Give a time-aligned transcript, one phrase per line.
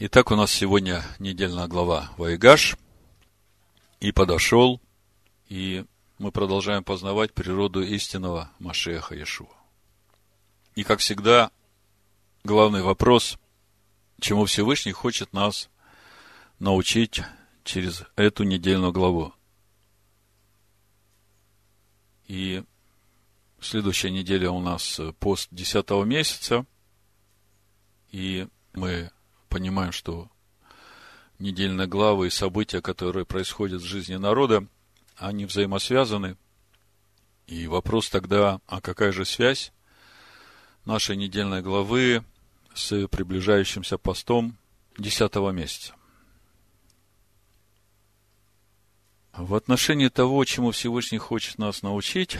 [0.00, 2.76] Итак, у нас сегодня недельная глава Ваигаш.
[3.98, 4.80] И подошел,
[5.48, 5.84] и
[6.18, 9.48] мы продолжаем познавать природу истинного Машеха Иешуа.
[10.76, 11.50] И, как всегда,
[12.44, 13.38] главный вопрос,
[14.20, 15.68] чему Всевышний хочет нас
[16.60, 17.22] научить
[17.64, 19.34] через эту недельную главу.
[22.28, 22.62] И
[23.60, 26.66] следующая неделя у нас пост 10 месяца,
[28.12, 29.10] и мы
[29.48, 30.30] понимаем, что
[31.38, 34.66] недельные главы и события, которые происходят в жизни народа,
[35.16, 36.36] они взаимосвязаны.
[37.46, 39.72] И вопрос тогда, а какая же связь
[40.84, 42.24] нашей недельной главы
[42.74, 44.56] с приближающимся постом
[44.96, 45.94] десятого месяца?
[49.32, 52.36] В отношении того, чему Всевышний хочет нас научить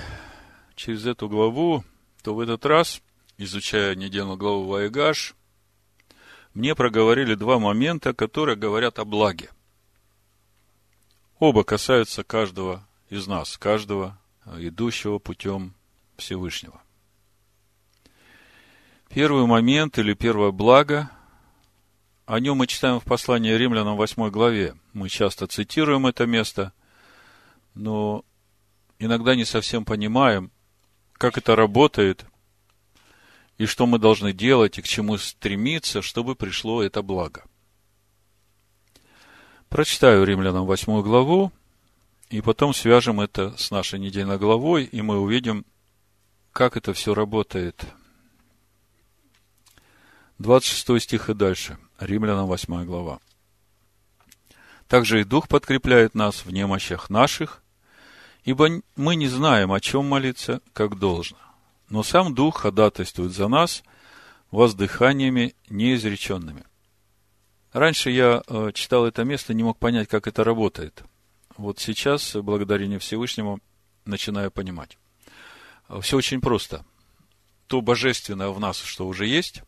[0.74, 1.84] через эту главу,
[2.22, 3.00] то в этот раз,
[3.36, 5.36] изучая недельную главу Ваегаш,
[6.58, 9.48] мне проговорили два момента, которые говорят о благе.
[11.38, 14.18] Оба касаются каждого из нас, каждого
[14.56, 15.72] идущего путем
[16.16, 16.82] Всевышнего.
[19.08, 21.08] Первый момент или первое благо,
[22.26, 24.74] о нем мы читаем в послании римлянам 8 главе.
[24.92, 26.72] Мы часто цитируем это место,
[27.74, 28.24] но
[28.98, 30.50] иногда не совсем понимаем,
[31.18, 32.26] как это работает–
[33.58, 37.44] и что мы должны делать и к чему стремиться, чтобы пришло это благо.
[39.68, 41.52] Прочитаю Римлянам 8 главу,
[42.30, 45.66] и потом свяжем это с нашей недельной главой, и мы увидим,
[46.52, 47.84] как это все работает.
[50.38, 51.78] 26 стих и дальше.
[51.98, 53.18] Римлянам 8 глава.
[54.86, 57.62] Также и Дух подкрепляет нас в немощах наших,
[58.44, 61.47] ибо мы не знаем, о чем молиться, как должно
[61.90, 63.82] но сам Дух ходатайствует за нас
[64.50, 66.64] воздыханиями неизреченными.
[67.72, 71.02] Раньше я э, читал это место, не мог понять, как это работает.
[71.56, 73.60] Вот сейчас, благодарение Всевышнему,
[74.04, 74.96] начинаю понимать.
[76.00, 76.84] Все очень просто.
[77.66, 79.62] То божественное в нас, что уже есть,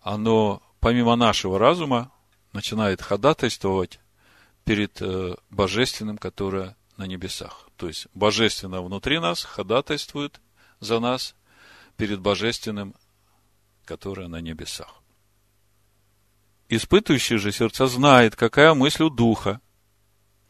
[0.00, 2.10] оно помимо нашего разума
[2.52, 4.00] начинает ходатайствовать
[4.64, 7.68] перед э, божественным, которое на небесах.
[7.76, 10.40] То есть, божественное внутри нас ходатайствует
[10.80, 11.34] за нас
[11.96, 12.94] перед Божественным,
[13.84, 15.02] которое на небесах.
[16.68, 19.60] Испытывающий же сердца знает, какая мысль у Духа,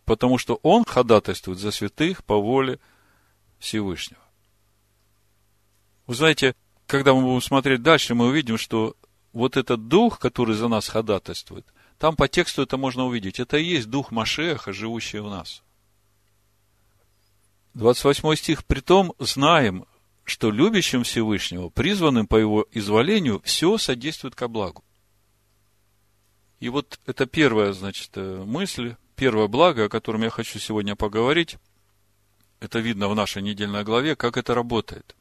[0.05, 2.79] потому что он ходатайствует за святых по воле
[3.59, 4.21] Всевышнего.
[6.07, 6.55] Вы знаете,
[6.87, 8.97] когда мы будем смотреть дальше, мы увидим, что
[9.33, 11.67] вот этот дух, который за нас ходатайствует,
[11.99, 13.39] там по тексту это можно увидеть.
[13.39, 15.63] Это и есть дух Машеха, живущий в нас.
[17.75, 18.65] 28 стих.
[18.65, 19.85] Притом знаем,
[20.31, 24.85] что любящим Всевышнего, призванным по его изволению, все содействует ко благу.
[26.61, 31.57] И вот это первая, значит, э, мысль, первое благо, о котором я хочу сегодня поговорить,
[32.61, 35.17] это видно в нашей недельной главе, как это работает.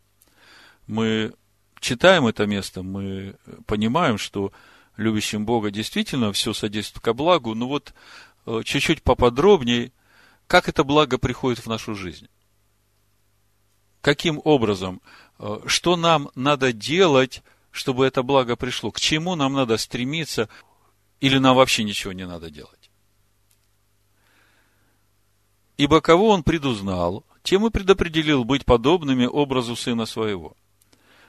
[0.85, 1.33] Мы
[1.79, 4.51] читаем это место, мы понимаем, что
[4.95, 7.95] любящим Бога действительно все содействует ко благу, но вот
[8.45, 9.91] э, чуть-чуть поподробнее,
[10.45, 12.27] как это благо приходит в нашу жизнь
[14.01, 15.01] каким образом,
[15.37, 20.49] э, что нам надо делать, чтобы это благо пришло, к чему нам надо стремиться,
[21.19, 22.89] или нам вообще ничего не надо делать.
[25.77, 30.55] Ибо кого он предузнал, тем и предопределил быть подобными образу сына своего,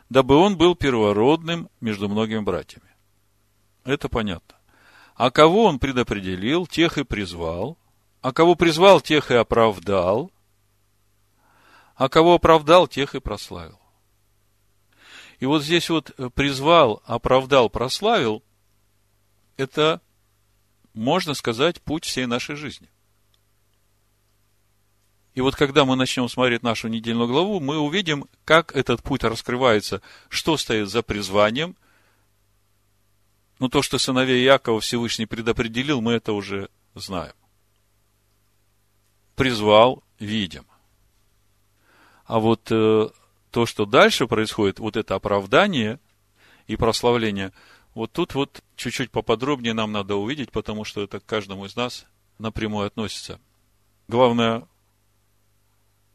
[0.09, 2.89] дабы он был первородным между многими братьями.
[3.85, 4.57] Это понятно.
[5.15, 7.77] А кого он предопределил, тех и призвал,
[8.23, 10.31] а кого призвал, тех и оправдал–
[12.01, 13.79] а кого оправдал, тех и прославил.
[15.39, 18.43] И вот здесь вот э, призвал, оправдал, прославил,
[19.59, 20.01] это,
[20.95, 22.89] можно сказать, путь всей нашей жизни.
[25.35, 30.01] И вот когда мы начнем смотреть нашу недельную главу, мы увидим, как этот путь раскрывается,
[30.31, 31.77] что стоит за призванием.
[33.59, 37.35] Ну, то, что сыновей Якова Всевышний предопределил, мы это уже знаем.
[39.37, 40.70] Призвал, видим.
[42.31, 43.09] А вот э,
[43.51, 45.99] то, что дальше происходит, вот это оправдание
[46.69, 47.53] и прославление,
[47.93, 52.07] вот тут вот чуть-чуть поподробнее нам надо увидеть, потому что это к каждому из нас
[52.39, 53.41] напрямую относится.
[54.07, 54.69] Главное,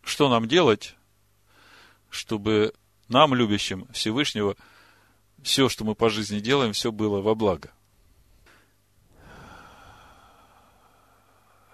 [0.03, 0.95] что нам делать,
[2.09, 2.73] чтобы
[3.09, 4.55] нам, любящим Всевышнего,
[5.43, 7.71] все, что мы по жизни делаем, все было во благо.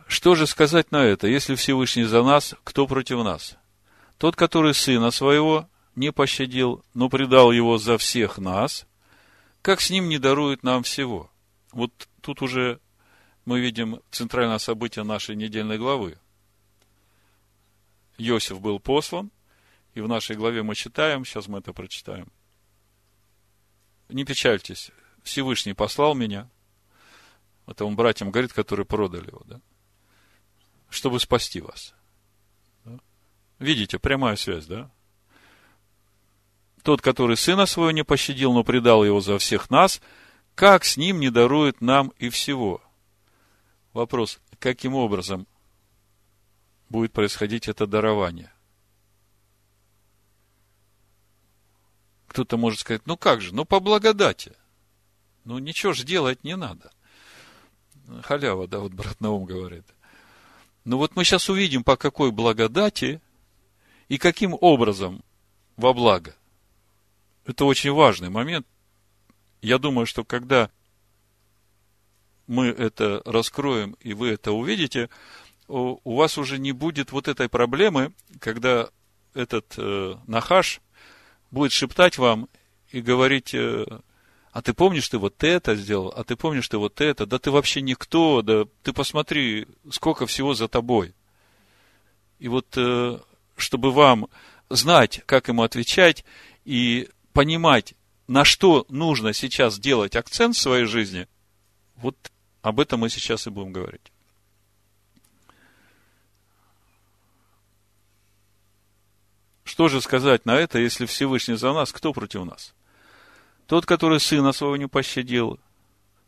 [0.08, 1.28] Что же сказать на это?
[1.28, 3.56] Если Всевышний за нас, кто против нас?
[4.22, 8.86] Тот, который сына своего не пощадил, но предал его за всех нас,
[9.64, 11.32] как с ним не дарует нам всего?
[11.72, 12.80] Вот тут уже
[13.46, 16.20] мы видим центральное событие нашей недельной главы.
[18.20, 19.32] Иосиф был послан,
[19.96, 22.32] и в нашей главе мы читаем, сейчас мы это прочитаем.
[24.08, 24.92] Не печальтесь,
[25.24, 26.48] Всевышний послал меня,
[27.66, 29.60] это он братьям говорит, которые продали его, да,
[30.92, 31.96] чтобы спасти вас.
[33.62, 34.90] Видите, прямая связь, да?
[36.82, 40.02] Тот, который сына своего не пощадил, но предал его за всех нас,
[40.56, 42.82] как с ним не дарует нам и всего?
[43.94, 45.46] Вопрос, каким образом
[46.90, 48.52] будет происходить это дарование?
[52.30, 54.54] Кто-то может сказать, ну как же, ну по благодати.
[55.44, 56.92] Ну ничего же делать не надо.
[58.24, 59.86] Халява, да, вот брат Наум говорит.
[60.84, 63.22] Ну вот мы сейчас увидим, по какой благодати
[64.12, 65.24] и каким образом
[65.78, 66.36] во благо.
[67.46, 68.68] Это очень важный момент.
[69.62, 70.70] Я думаю, что когда
[72.46, 75.10] мы это раскроем, и вы это увидите,
[75.70, 78.12] у вас уже не будет вот этой проблемы,
[78.42, 78.90] когда
[79.34, 80.82] этот э, нахаш
[81.50, 82.50] будет шептать вам
[82.90, 83.86] и говорить, э,
[84.52, 87.50] а ты помнишь, ты вот это сделал, а ты помнишь, ты вот это, да ты
[87.50, 91.14] вообще никто, да ты посмотри, сколько всего за тобой.
[92.40, 93.20] И вот э,
[93.62, 94.28] чтобы вам
[94.70, 96.26] знать, как ему отвечать
[96.66, 97.94] и понимать,
[98.28, 101.28] на что нужно сейчас делать акцент в своей жизни,
[101.96, 102.16] вот
[102.62, 104.12] об этом мы сейчас и будем говорить.
[109.64, 112.74] Что же сказать на это, если Всевышний за нас, кто против нас?
[113.68, 115.60] Тот, который сына своего не пощадил,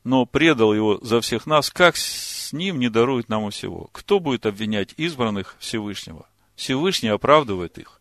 [0.03, 3.89] но предал его за всех нас, как с ним не дарует нам всего?
[3.91, 6.25] Кто будет обвинять избранных Всевышнего?
[6.63, 7.99] Всевышний оправдывает их.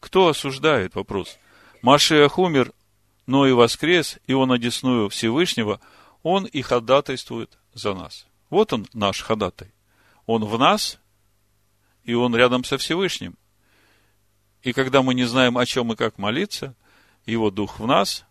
[0.00, 0.96] Кто осуждает?
[0.96, 1.38] Вопрос.
[1.80, 2.72] Машиах умер,
[3.26, 5.80] но и воскрес, и он одесную Всевышнего,
[6.24, 8.26] он и ходатайствует за нас.
[8.50, 9.72] Вот он, наш ходатай.
[10.26, 10.98] Он в нас,
[12.02, 13.36] и он рядом со Всевышним.
[14.62, 16.74] И когда мы не знаем, о чем и как молиться,
[17.26, 18.24] его дух в нас,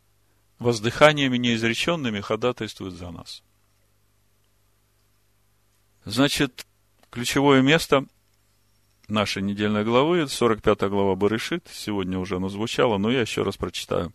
[0.59, 3.43] воздыханиями неизреченными ходатайствует за нас.
[6.03, 6.65] Значит,
[7.09, 8.05] ключевое место
[9.07, 14.13] нашей недельной главы, 45 глава Барышит, сегодня уже оно звучало, но я еще раз прочитаю.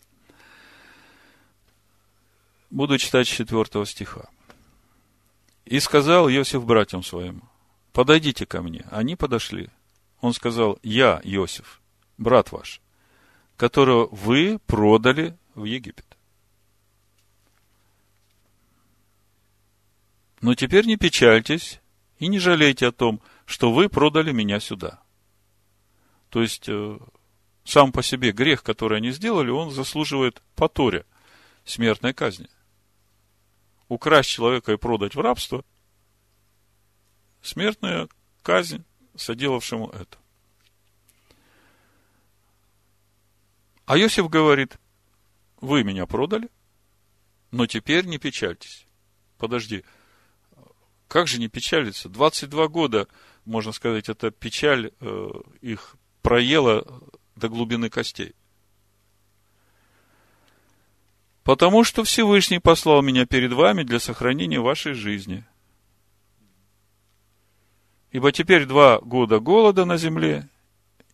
[2.70, 4.29] Буду читать с 4 стиха.
[5.64, 7.43] «И сказал Иосиф братьям своим,
[7.93, 8.87] подойдите ко мне.
[8.90, 9.69] Они подошли.
[10.20, 11.81] Он сказал, я, Иосиф,
[12.17, 12.81] брат ваш,
[13.56, 16.05] которого вы продали в Египет.
[20.40, 21.81] Но теперь не печальтесь
[22.19, 23.38] и не жалейте о том, что
[23.73, 25.03] вы продали меня сюда.
[26.29, 26.99] То есть, э,
[27.65, 31.06] сам по себе грех, который они сделали, он заслуживает по Торе
[31.65, 32.49] смертной казни.
[33.89, 35.65] Украсть человека и продать в рабство–
[37.43, 38.09] смертная
[38.43, 38.85] казнь
[39.17, 40.19] соделавшему это.
[43.87, 44.77] А Иосиф говорит,
[45.61, 46.50] вы меня продали,
[47.50, 48.87] но теперь не печальтесь.
[49.39, 49.85] Подожди,
[51.06, 52.09] как же не печалиться?
[52.09, 53.09] 22 года,
[53.49, 55.31] можно сказать, эта печаль э,
[55.61, 56.87] их проела
[57.35, 58.35] до глубины костей.
[61.43, 65.45] Потому что Всевышний послал меня перед вами для сохранения вашей жизни.
[68.11, 70.49] Ибо теперь два года голода на земле,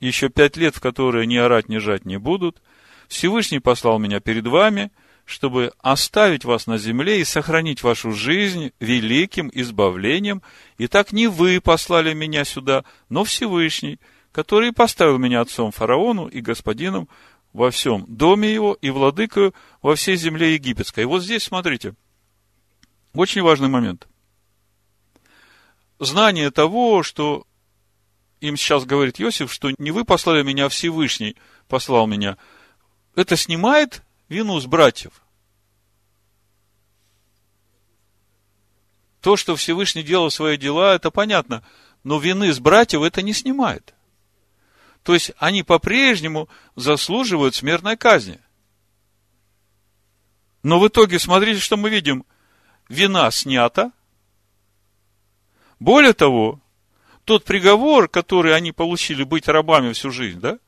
[0.00, 2.60] еще пять лет, в которые ни орать, ни жать не будут.
[3.08, 4.90] Всевышний послал меня перед вами–
[5.24, 10.42] чтобы оставить вас на земле и сохранить вашу жизнь великим избавлением.
[10.76, 13.98] И так не вы послали меня сюда, но Всевышний,
[14.32, 17.08] который поставил меня отцом фараону и господином
[17.52, 21.02] во всем доме его и владыкою во всей земле египетской.
[21.02, 21.94] И вот здесь, смотрите,
[23.14, 24.08] очень важный момент.
[26.00, 27.46] Знание того, что
[28.40, 31.36] им сейчас говорит Иосиф, что не вы послали меня, а Всевышний
[31.68, 32.36] послал меня,
[33.14, 34.02] это снимает
[34.34, 35.22] вину с братьев.
[39.20, 41.62] То, что Всевышний делал свои дела, это понятно,
[42.02, 43.94] но вины с братьев это не снимает.
[45.02, 48.40] То есть они по-прежнему заслуживают смертной казни.
[50.62, 52.24] Но в итоге, смотрите, что мы видим.
[52.88, 53.92] Вина снята.
[55.78, 56.60] Более того,
[57.24, 60.58] тот приговор, который они получили быть рабами всю жизнь, да,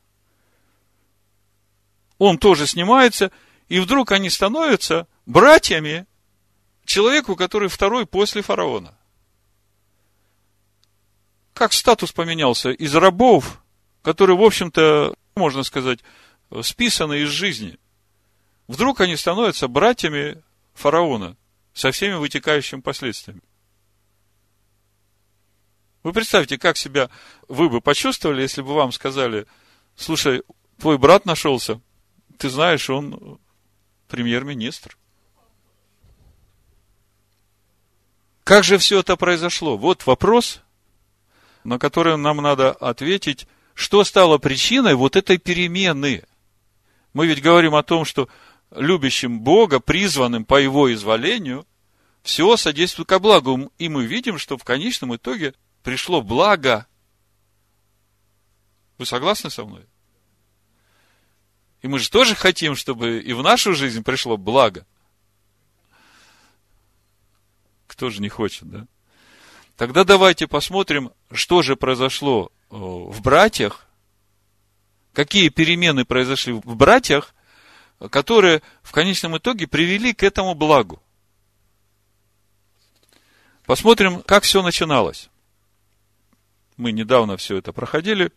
[2.19, 3.31] он тоже снимается,
[3.69, 6.07] и вдруг они становятся братьями
[6.85, 8.97] человеку, который второй после фараона.
[11.53, 13.63] Как статус поменялся из рабов,
[14.03, 16.01] которые, в общем-то, можно сказать,
[16.63, 17.79] списаны из жизни.
[18.69, 20.43] Вдруг они становятся братьями
[20.75, 21.37] фараона,
[21.73, 23.43] со всеми вытекающими последствиями.
[26.03, 27.11] Вы представьте, как себя
[27.49, 29.47] вы бы почувствовали, если бы вам сказали,
[29.97, 30.43] слушай,
[30.79, 31.81] твой брат нашелся,
[32.39, 33.41] ты знаешь, он
[34.07, 34.97] премьер-министр.
[38.45, 39.77] Как же все это произошло?
[39.77, 40.61] Вот вопрос,
[41.65, 46.25] на который нам надо ответить, что стало причиной вот этой перемены.
[47.13, 48.29] Мы ведь говорим о том, что
[48.71, 51.67] любящим Бога, призванным по Его изволению,
[52.23, 53.73] все содействует ко благу.
[53.79, 56.87] И мы видим, что в конечном итоге пришло благо.
[58.99, 59.87] Вы согласны со мной?
[61.83, 64.87] И мы же тоже хотим, чтобы и в нашу жизнь пришло благо.
[67.87, 68.87] Кто же не хочет, да?
[69.77, 73.87] Тогда давайте посмотрим, что же произошло э, в братьях,
[75.13, 77.35] какие перемены произошли в братьях,
[78.11, 81.03] которые в конечном итоге привели к этому благу.
[83.65, 85.29] Посмотрим, как все начиналось.
[86.77, 88.33] Мы недавно все это проходили.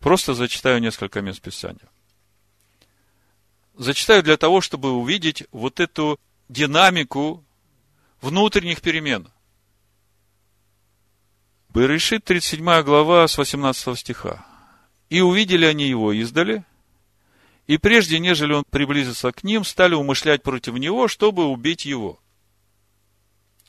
[0.00, 1.91] Просто зачитаю несколько мест Писания.
[3.76, 7.44] Зачитаю для того, чтобы увидеть вот эту динамику
[8.20, 9.28] внутренних перемен.
[11.70, 14.46] Берешит, 37 глава, с 18 стиха.
[15.08, 16.64] «И увидели они его издали,
[17.66, 22.20] и прежде, нежели он приблизился к ним, стали умышлять против него, чтобы убить его.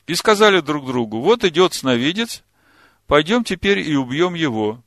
[0.06, 2.42] И сказали друг другу, вот идет сновидец,
[3.06, 4.83] пойдем теперь и убьем его.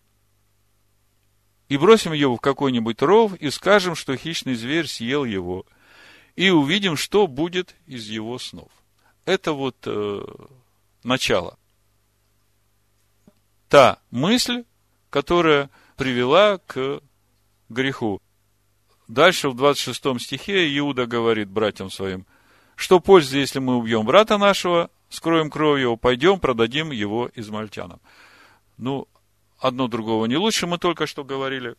[1.70, 5.66] И бросим его в какой-нибудь ров, и скажем, что хищный зверь съел его.
[6.36, 8.72] И увидим, что будет из его снов.
[9.26, 10.26] Это вот э,
[11.04, 11.58] начало.
[13.68, 14.64] Та мысль,
[15.10, 17.02] которая привела к
[17.70, 18.22] греху.
[19.08, 22.26] Дальше в 26 стихе Иуда говорит братьям своим,
[22.76, 28.00] что пользы, если мы убьем брата нашего, скроем кровь его, пойдем, продадим его измальтянам.
[28.78, 29.08] Ну,
[29.60, 31.76] одно другого не лучше, мы только что говорили.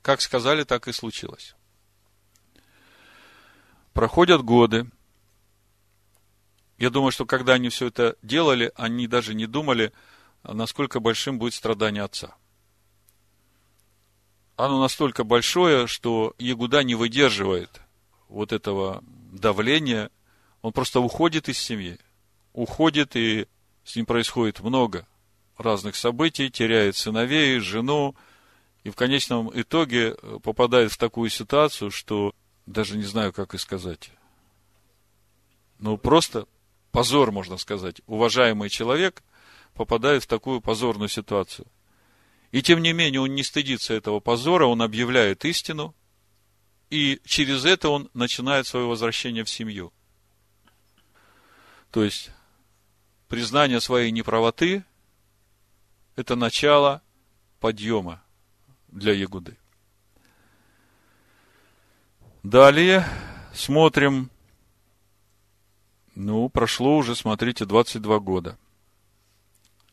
[0.00, 1.54] Как сказали, так и случилось.
[3.92, 4.90] Проходят годы.
[6.78, 9.92] Я думаю, что когда они все это делали, они даже не думали,
[10.42, 12.34] насколько большим будет страдание отца.
[14.56, 17.80] Оно настолько большое, что Ягуда не выдерживает
[18.28, 19.02] вот этого
[19.32, 20.10] давления.
[20.62, 21.98] Он просто уходит из семьи.
[22.52, 23.46] Уходит, и
[23.84, 25.06] с ним происходит много
[25.58, 28.14] разных событий, теряет сыновей, жену,
[28.84, 32.34] и в конечном итоге попадает в такую ситуацию, что
[32.66, 34.10] даже не знаю, как и сказать.
[35.78, 36.46] Ну, просто
[36.90, 38.00] позор, можно сказать.
[38.06, 39.22] Уважаемый человек
[39.74, 41.66] попадает в такую позорную ситуацию.
[42.50, 45.94] И тем не менее, он не стыдится этого позора, он объявляет истину,
[46.90, 49.92] и через это он начинает свое возвращение в семью.
[51.90, 52.30] То есть,
[53.28, 54.84] признание своей неправоты–
[56.16, 57.02] это начало
[57.60, 58.22] подъема
[58.88, 59.56] для Ягуды.
[62.42, 63.06] Далее
[63.54, 64.30] смотрим,
[66.14, 68.58] ну, прошло уже, смотрите, 22 года.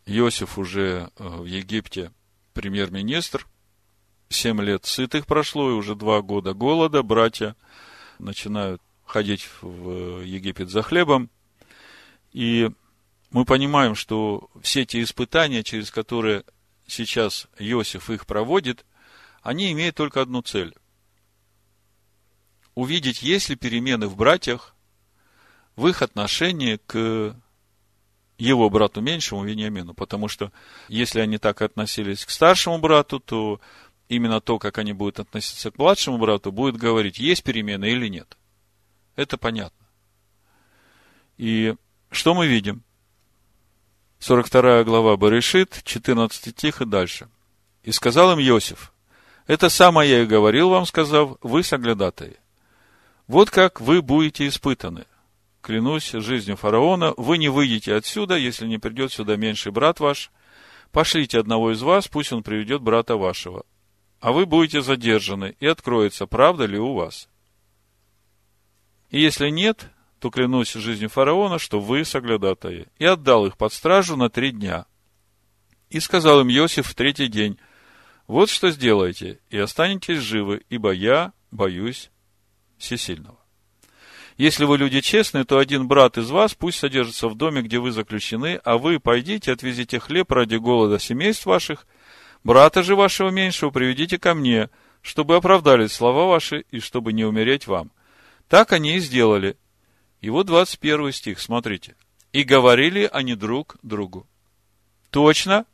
[0.06, 2.12] Иосиф уже э, в Египте
[2.54, 3.48] премьер-министр.
[4.30, 7.04] Семь лет сытых прошло, и уже два года голода.
[7.04, 7.56] Братья
[8.18, 11.30] начинают ходить в Египет за хлебом.
[12.32, 12.70] И
[13.32, 16.44] мы понимаем, что все эти испытания, через которые
[16.88, 18.86] сейчас Иосиф их проводит,
[19.42, 20.76] они имеют только одну цель.
[22.76, 24.76] Увидеть, есть ли перемены в братьях,
[25.76, 27.36] в их отношении к
[28.38, 30.52] его брату меньшему Вениамину, потому что
[30.88, 33.60] если они так относились к старшему брату, то
[34.08, 38.38] именно то, как они будут относиться к младшему брату, будет говорить, есть перемены или нет.
[39.16, 39.88] Это понятно.
[41.38, 41.76] И
[42.12, 42.84] что мы видим?
[44.20, 47.28] 42 глава Барышит, 14 стих и дальше.
[47.84, 48.94] «И сказал им Иосиф,
[49.48, 52.36] это самое я и говорил вам, сказав, вы соглядатые.
[53.28, 55.06] Вот как вы будете испытаны–
[55.62, 60.32] клянусь жизнью фараона, вы не выйдете отсюда, если не придет сюда меньший брат ваш.
[60.92, 63.66] Пошлите одного из вас, пусть он приведет брата вашего.
[64.20, 67.30] А вы будете задержаны, и откроется, правда ли у вас.
[69.12, 72.88] И если нет, то клянусь жизнью фараона, что вы соглядатые.
[72.98, 74.86] И отдал их под стражу на три дня.
[75.90, 77.58] И сказал им Иосиф в третий день,
[78.28, 82.12] вот что сделайте, и останетесь живы, ибо я боюсь
[82.78, 83.40] всесильного.
[84.38, 87.92] Если вы люди честные, то один брат из вас пусть содержится в доме, где вы
[87.92, 91.88] заключены, а вы пойдите, отвезите хлеб ради голода семейств ваших,
[92.44, 94.70] брата же вашего меньшего приведите ко мне,
[95.02, 97.92] чтобы оправдались слова ваши и чтобы не умереть вам.
[98.48, 99.58] Так они и сделали.
[100.22, 101.96] И вот 21 стих, смотрите.
[102.32, 104.28] «И говорили они друг другу,
[105.10, 105.66] точно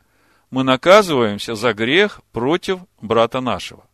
[0.52, 3.86] мы наказываемся за грех против брата нашего.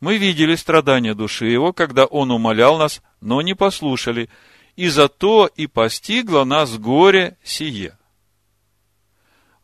[0.00, 4.30] Мы видели страдания души его, когда он умолял нас, но не послушали,
[4.74, 7.98] и зато и постигло нас горе сие».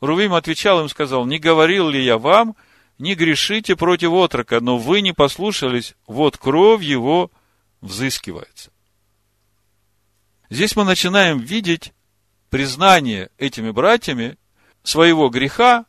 [0.00, 2.56] Рувим отвечал им, сказал, «Не говорил ли я вам,
[2.98, 7.30] не грешите против отрока, но вы не послушались, вот кровь его
[7.80, 8.70] взыскивается».
[10.50, 11.92] Здесь мы начинаем видеть
[12.48, 14.38] признание этими братьями
[14.82, 15.84] своего греха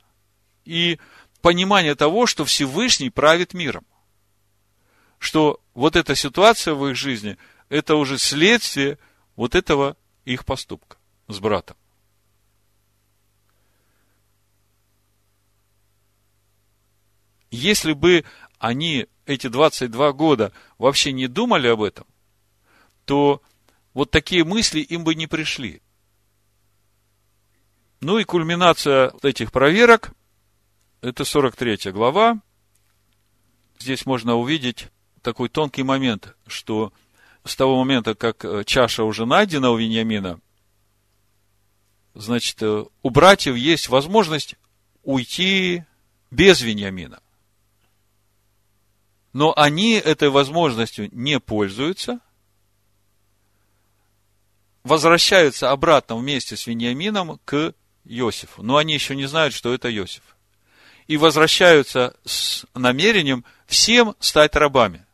[0.66, 1.00] и
[1.42, 3.86] понимание того, что Всевышний правит миром.
[5.18, 7.38] Что вот эта ситуация в их жизни,
[7.70, 8.98] это уже следствие
[9.36, 10.98] вот этого их поступка
[11.28, 11.78] с братом.
[17.52, 18.26] Если бы
[18.60, 22.06] они эти 22 года вообще не думали об этом,
[23.06, 23.42] то
[24.00, 25.82] вот такие мысли им бы не пришли.
[28.00, 30.14] Ну и кульминация этих проверок,
[31.02, 32.40] это 43 глава.
[33.78, 34.88] Здесь можно увидеть
[35.22, 36.94] такой тонкий момент, что
[37.44, 40.40] с того момента, как э, чаша уже найдена у Вениамина,
[42.14, 44.56] значит, э, у братьев есть возможность
[45.04, 45.84] уйти
[46.32, 47.22] без Вениамина.
[49.34, 52.22] Но они этой возможностью не пользуются,
[54.84, 57.74] возвращаются обратно вместе с Вениамином к
[58.06, 58.64] Иосифу.
[58.64, 60.24] Но они еще не знают, что это Иосиф.
[61.08, 65.06] И возвращаются с намерением всем стать рабами.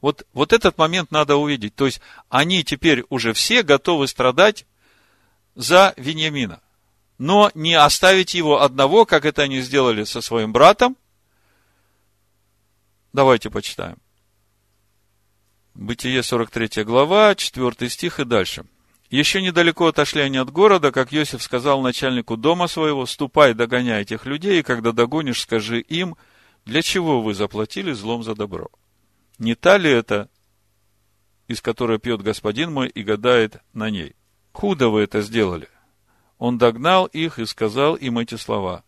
[0.00, 1.74] Вот, вот этот момент надо увидеть.
[1.74, 4.66] То есть, они теперь уже все готовы страдать
[5.54, 6.60] за Вениамина.
[7.18, 10.96] Но не оставить его одного, как это они сделали со своим братом.
[13.12, 14.01] Давайте почитаем.
[15.74, 18.66] Бытие 43 глава, 4 стих и дальше.
[19.08, 24.26] Еще недалеко отошли они от города, как Иосиф сказал начальнику дома своего, ступай, догоняй этих
[24.26, 26.16] людей, и когда догонишь, скажи им,
[26.64, 28.68] для чего вы заплатили злом за добро?
[29.38, 30.28] Не та ли это,
[31.48, 34.14] из которой пьет господин мой и гадает на ней?
[34.52, 35.68] Худо вы это сделали.
[36.38, 38.84] Он догнал их и сказал им эти слова.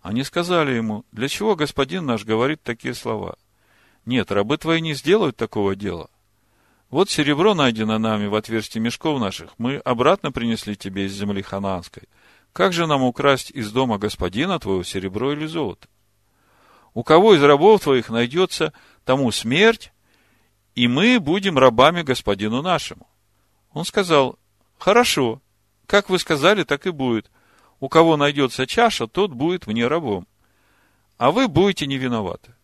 [0.00, 3.36] Они сказали ему, для чего господин наш говорит такие слова?
[4.04, 6.10] Нет, рабы твои не сделают такого дела.
[6.92, 9.54] Вот серебро найдено нами в отверстии мешков наших.
[9.56, 12.02] Мы обратно принесли тебе из земли ханаанской.
[12.52, 15.88] Как же нам украсть из дома господина твоего серебро или золото?
[16.92, 18.74] У кого из рабов твоих найдется
[19.06, 19.90] тому смерть,
[20.74, 23.08] и мы будем рабами господину нашему?
[23.72, 24.38] Он сказал,
[24.76, 25.40] хорошо,
[25.86, 27.30] как вы сказали, так и будет.
[27.80, 30.26] У кого найдется чаша, тот будет мне рабом.
[31.16, 32.54] А вы будете не виноваты.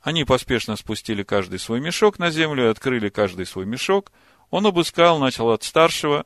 [0.00, 4.12] Они поспешно спустили каждый свой мешок на землю и открыли каждый свой мешок.
[4.50, 6.24] Он обыскал, начал от старшего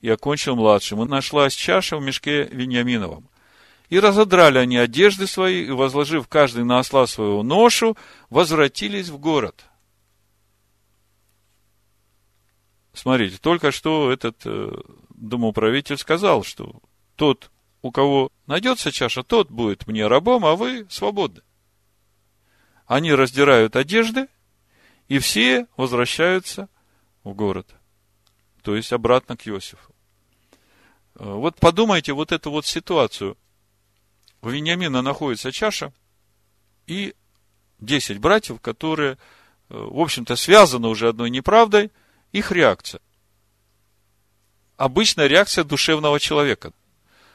[0.00, 1.02] и окончил младшим.
[1.02, 3.28] И нашлась чаша в мешке Вениаминовом.
[3.88, 7.96] И разодрали они одежды свои, и, возложив каждый на осла своего ношу,
[8.30, 9.64] возвратились в город.
[12.92, 14.70] Смотрите, только что этот э,
[15.10, 16.80] домоуправитель сказал, что
[17.16, 17.50] тот,
[17.80, 21.42] у кого найдется чаша, тот будет мне рабом, а вы свободны
[22.88, 24.28] они раздирают одежды,
[25.08, 26.68] и все возвращаются
[27.22, 27.68] в город.
[28.62, 29.94] То есть обратно к Иосифу.
[31.16, 33.36] Э, вот подумайте вот эту вот ситуацию.
[34.40, 35.92] У Вениамина находится чаша
[36.86, 37.14] и
[37.80, 39.16] 10 братьев, которые, э,
[39.68, 41.92] в общем-то, связаны уже одной неправдой,
[42.32, 43.02] их реакция.
[44.78, 46.72] Обычная реакция душевного человека.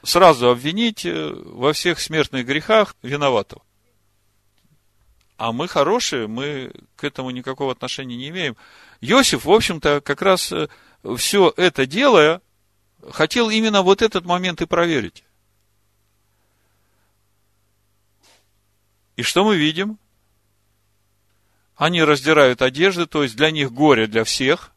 [0.01, 3.61] Сразу обвинить во всех смертных грехах виноватого
[5.37, 8.55] а мы хорошие, мы к этому никакого отношения не имеем.
[9.01, 10.67] Иосиф, в общем-то, как раз э,
[11.17, 12.41] все это делая,
[13.11, 15.23] хотел именно вот этот момент и проверить.
[19.15, 19.99] И что мы видим?
[21.75, 24.71] Они раздирают одежды, то есть для них горе для всех.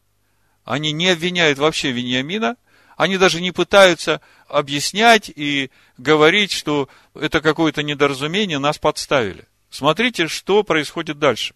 [0.63, 2.57] Они не обвиняют вообще Вениамина.
[2.97, 9.47] Они даже не пытаются объяснять и говорить, что это какое-то недоразумение, нас подставили.
[9.69, 11.53] Смотрите, что происходит дальше.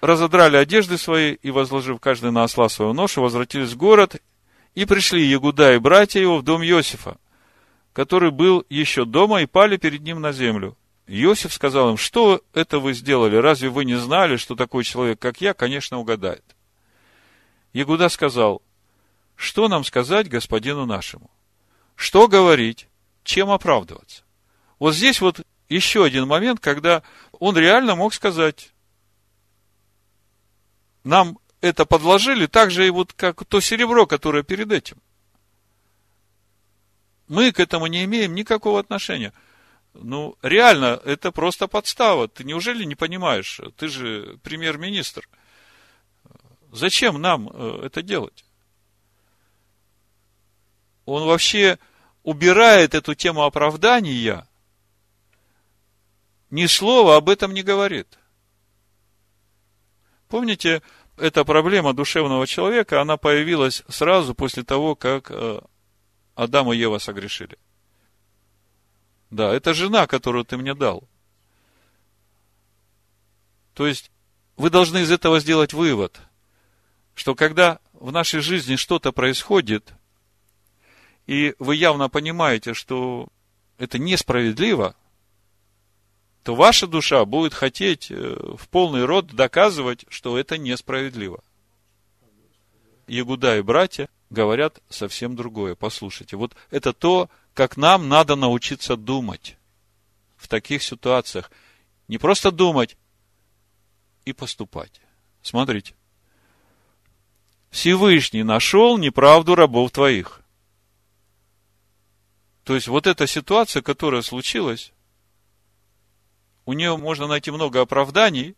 [0.00, 4.16] Разодрали одежды свои и, возложив каждый на осла свою ношу, возвратились в город,
[4.74, 7.16] и пришли Ягуда и братья его в дом Иосифа,
[7.92, 10.76] который был еще дома, и пали перед ним на землю.
[11.06, 13.36] Иосиф сказал им, что это вы сделали?
[13.36, 16.44] Разве вы не знали, что такой человек, как я, конечно, угадает?
[17.72, 18.62] Ягуда сказал,
[19.34, 21.30] что нам сказать господину нашему?
[21.96, 22.88] Что говорить?
[23.24, 24.22] Чем оправдываться?
[24.78, 27.02] Вот здесь вот еще один момент, когда
[27.32, 28.72] он реально мог сказать,
[31.04, 34.98] нам это подложили, так же и вот как то серебро, которое перед этим.
[37.28, 39.32] Мы к этому не имеем никакого отношения.
[39.94, 42.28] Ну, реально, это просто подстава.
[42.28, 43.60] Ты неужели не понимаешь?
[43.76, 45.28] Ты же премьер-министр.
[46.72, 48.44] Зачем нам э, это делать?
[51.04, 51.78] Он вообще
[52.22, 54.46] убирает эту тему оправдания,
[56.50, 58.18] ни слова об этом не говорит.
[60.28, 60.82] Помните,
[61.16, 65.60] эта проблема душевного человека, она появилась сразу после того, как э,
[66.34, 67.58] Адам и Ева согрешили.
[69.30, 71.08] Да, это жена, которую ты мне дал.
[73.74, 74.10] То есть,
[74.56, 76.20] вы должны из этого сделать вывод,
[77.14, 79.92] что когда в нашей жизни что-то происходит,
[81.26, 83.28] и вы явно понимаете, что
[83.78, 84.96] это несправедливо,
[86.42, 88.14] то ваша душа будет хотеть э,
[88.56, 91.42] в полный рот доказывать, что это несправедливо.
[93.06, 95.74] Ягуда и братья говорят совсем другое.
[95.74, 99.56] Послушайте, вот это то, как нам надо научиться думать
[100.36, 101.50] в таких ситуациях.
[102.08, 102.96] Не просто думать
[104.24, 105.00] и поступать.
[105.42, 105.94] Смотрите.
[107.70, 110.40] Всевышний нашел неправду рабов твоих.
[112.64, 114.92] То есть, вот эта ситуация, которая случилась,
[116.70, 118.54] у нее можно найти много оправданий,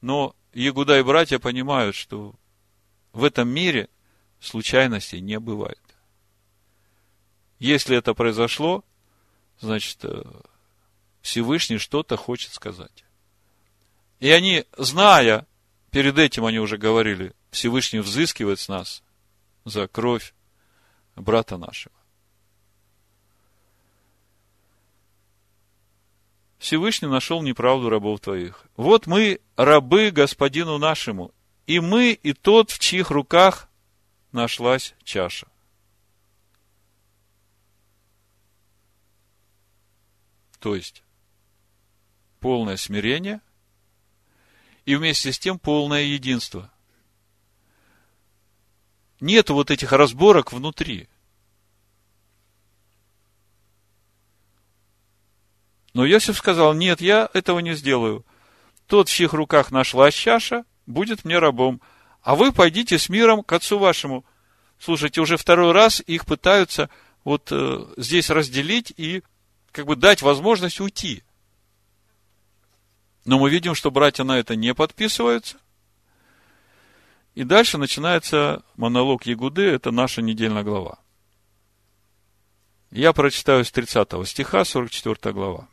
[0.00, 2.34] но Ягуда и братья понимают, что
[3.12, 3.88] в этом мире
[4.40, 5.80] случайностей не бывает.
[7.60, 8.84] Если это произошло,
[9.60, 10.24] значит, э,
[11.22, 13.04] Всевышний что-то хочет сказать.
[14.18, 15.46] И они, зная,
[15.92, 19.04] перед этим они уже говорили, Всевышний взыскивает с нас
[19.64, 20.34] за кровь
[21.14, 21.94] брата нашего.
[26.66, 28.66] Всевышний нашел неправду рабов твоих.
[28.76, 31.32] Вот мы рабы господину нашему,
[31.68, 33.68] и мы, и тот, в чьих руках
[34.32, 35.46] нашлась чаша.
[40.58, 41.04] То есть,
[42.40, 43.40] полное смирение
[44.86, 46.72] и вместе с тем полное единство.
[49.20, 51.08] Нет вот этих разборок внутри.
[55.96, 58.26] Но Иосиф сказал, нет, я этого не сделаю.
[58.86, 61.80] Тот, в чьих руках нашлась чаша, будет мне рабом.
[62.20, 64.22] А вы пойдите с миром к отцу вашему.
[64.78, 66.90] Слушайте, уже второй раз их пытаются
[67.24, 69.22] вот э, здесь разделить и
[69.72, 71.22] как бы дать возможность уйти.
[73.24, 75.56] Но мы видим, что братья на это не подписываются.
[77.34, 80.98] И дальше начинается монолог Ягуды, это наша недельная глава.
[82.90, 85.68] Я прочитаю с 30 стиха, 44 глава.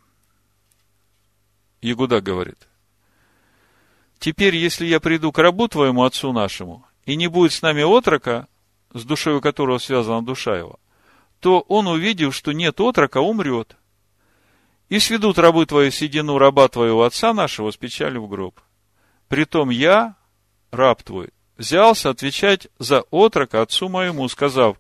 [1.83, 2.67] Ягуда говорит,
[4.17, 8.47] «Теперь, если я приду к рабу твоему, отцу нашему, и не будет с нами отрока,
[8.93, 10.79] с душой которого связана душа его,
[11.41, 13.75] то он, увидев, что нет отрока, умрет.
[14.87, 18.61] И сведут рабы твои седину раба твоего отца нашего с печалью в гроб.
[19.27, 20.15] Притом я,
[20.71, 24.77] раб твой, взялся отвечать за отрока отцу моему, сказав,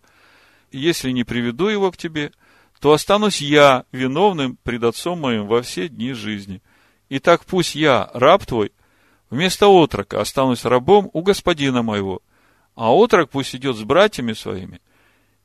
[0.71, 2.31] если не приведу его к тебе,
[2.79, 6.61] то останусь я виновным пред отцом моим во все дни жизни–
[7.15, 8.71] Итак, пусть я, раб твой,
[9.29, 12.23] вместо отрока останусь рабом у господина моего,
[12.73, 14.81] а отрок пусть идет с братьями своими.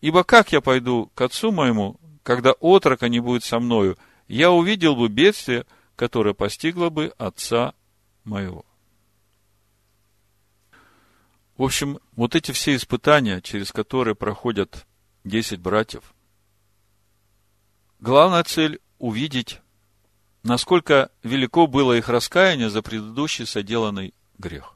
[0.00, 4.96] Ибо как я пойду к отцу моему, когда отрока не будет со мною, я увидел
[4.96, 7.74] бы бедствие, которое постигло бы отца
[8.24, 8.64] моего.
[11.59, 14.87] В общем, вот эти все испытания, через которые проходят
[15.22, 16.14] десять братьев,
[18.00, 19.61] главная цель– увидеть
[20.48, 24.74] насколько велико было их раскаяние за предыдущий соделанный грех.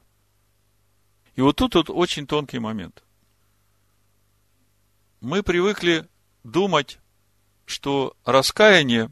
[1.35, 3.03] И вот тут вот очень тонкий момент.
[5.21, 6.07] Мы привыкли
[6.45, 6.99] думать,
[7.65, 9.11] что раскаяние,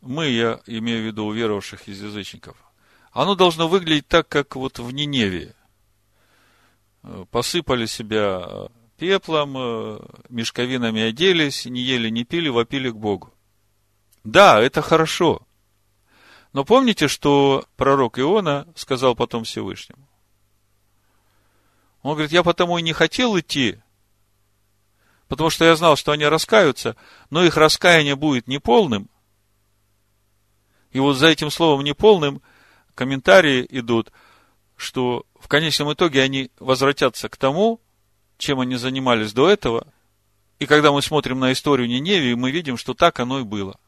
[0.00, 2.56] мы, я имею в виду уверовавших из язычников,
[3.10, 5.54] оно должно выглядеть так, как вот в Ниневии.
[7.32, 9.54] Посыпали себя пеплом,
[10.28, 13.32] мешковинами оделись, не ели, не пили, вопили к Богу.
[14.30, 15.40] Да, это хорошо.
[16.52, 20.06] Но помните, что пророк Иона сказал потом Всевышнему?
[22.02, 23.78] Он говорит, я потому и не хотел идти,
[25.28, 26.94] потому что я знал, что они раскаются,
[27.30, 29.08] но их раскаяние будет неполным.
[30.90, 32.42] И вот за этим словом неполным
[32.94, 34.12] комментарии идут,
[34.76, 37.80] что в конечном итоге они возвратятся к тому,
[38.36, 39.86] чем они занимались до этого.
[40.58, 43.80] И когда мы смотрим на историю Ниневии, мы видим, что так оно и было–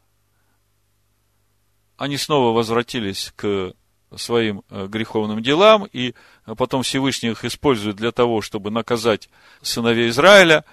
[2.00, 3.74] они снова возвратились к
[4.16, 6.14] своим э, греховным делам, и
[6.56, 9.28] потом Всевышний их использует для того, чтобы наказать
[9.60, 10.64] сыновей Израиля,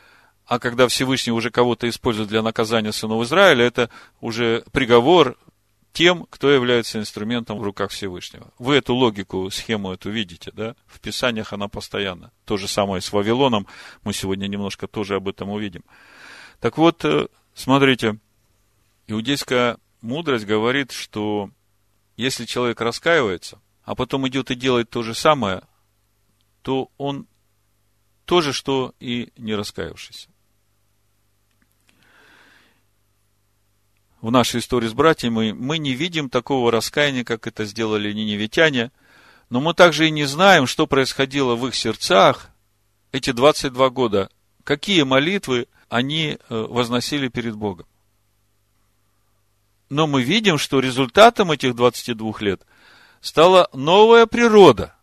[0.46, 3.90] а когда Всевышний уже кого-то использует для наказания сынов Израиля, это
[4.22, 5.38] уже приговор
[5.92, 8.54] тем, кто является инструментом в руках Всевышнего.
[8.58, 10.78] Вы эту логику, схему эту видите, да?
[10.86, 12.32] В Писаниях она постоянно.
[12.46, 13.68] То же самое с Вавилоном.
[14.06, 15.84] Мы сегодня немножко тоже об этом увидим.
[16.62, 18.18] Так вот, э, смотрите,
[19.08, 21.52] иудейская мудрость говорит, что
[22.16, 25.64] если человек раскаивается, а потом идет и делает то же самое,
[26.64, 27.28] то он
[28.26, 30.30] то же, что и не раскаявшийся.
[34.22, 38.92] В нашей истории с братьями мы не видим такого раскаяния, как это сделали ниневитяне,
[39.50, 42.50] но мы также и не знаем, что происходило в их сердцах
[43.12, 44.30] эти 22 года,
[44.64, 47.86] какие молитвы они э, возносили перед Богом.
[49.90, 52.62] Но мы видим, что результатом этих 22 лет
[53.22, 54.96] стала новая природа.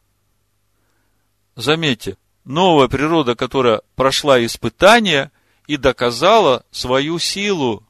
[1.57, 5.33] Заметьте, новая природа, которая прошла испытания
[5.67, 7.87] и доказала свою силу.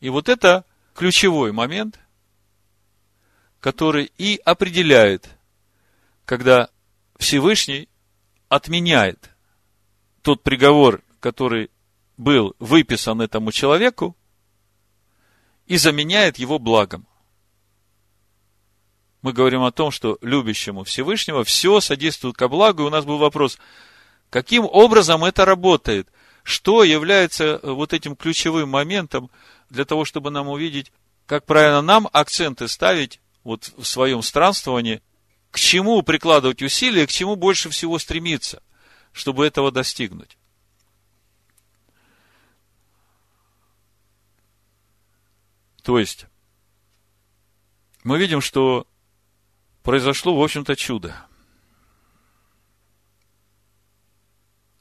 [0.00, 0.64] И вот это
[0.94, 1.98] ключевой момент,
[3.60, 5.28] который и определяет,
[6.24, 6.70] когда
[7.18, 7.88] Всевышний
[8.48, 9.30] отменяет
[10.22, 11.70] тот приговор, который
[12.16, 14.16] был выписан этому человеку,
[15.66, 17.06] и заменяет его благом.
[19.22, 23.18] Мы говорим о том, что любящему Всевышнего все содействует ко благу, и у нас был
[23.18, 23.58] вопрос,
[24.30, 26.08] каким образом это работает?
[26.44, 29.30] Что является вот этим ключевым моментом
[29.68, 30.92] для того, чтобы нам увидеть,
[31.26, 35.02] как правильно нам акценты ставить вот в своем странствовании,
[35.50, 38.62] к чему прикладывать усилия, к чему больше всего стремиться,
[39.10, 40.38] чтобы этого достигнуть.
[45.86, 46.26] То есть,
[48.02, 48.88] мы видим, что
[49.84, 51.14] произошло, в общем-то, чудо.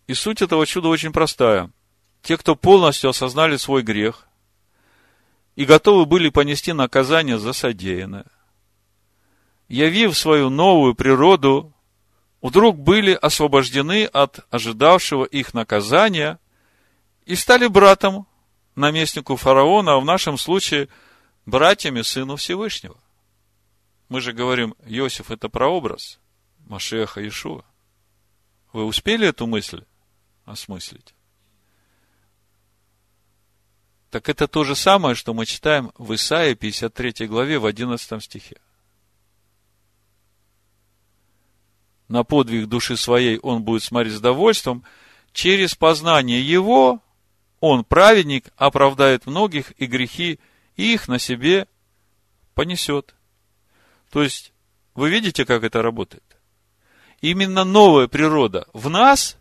[0.07, 1.69] И суть этого чуда очень простая.
[2.23, 4.27] Те, кто полностью осознали свой грех
[5.55, 8.25] и готовы были понести наказание за содеянное,
[9.67, 11.71] явив свою новую природу,
[12.41, 16.39] вдруг были освобождены от ожидавшего их наказания
[17.27, 18.25] и стали братом
[18.75, 20.89] наместнику фараона, а в нашем случае
[21.45, 22.97] братьями сыну Всевышнего.
[24.09, 26.19] Мы же говорим, Иосиф это прообраз
[26.59, 27.63] Машеха Иешуа.
[28.73, 29.83] Вы успели эту мысль
[30.45, 31.15] осмыслить?
[34.11, 38.57] Так это то же самое, что мы читаем в Исаии 53 главе в 11 стихе.
[42.07, 44.83] На подвиг души своей он будет смотреть с довольством,
[45.33, 47.01] через познание его
[47.67, 50.39] он, праведник, оправдает многих, и грехи
[50.75, 51.67] их на себе
[52.53, 53.15] понесет.
[54.11, 54.53] То есть,
[54.93, 56.23] вы видите, как это работает?
[57.21, 59.37] Именно новая природа в нас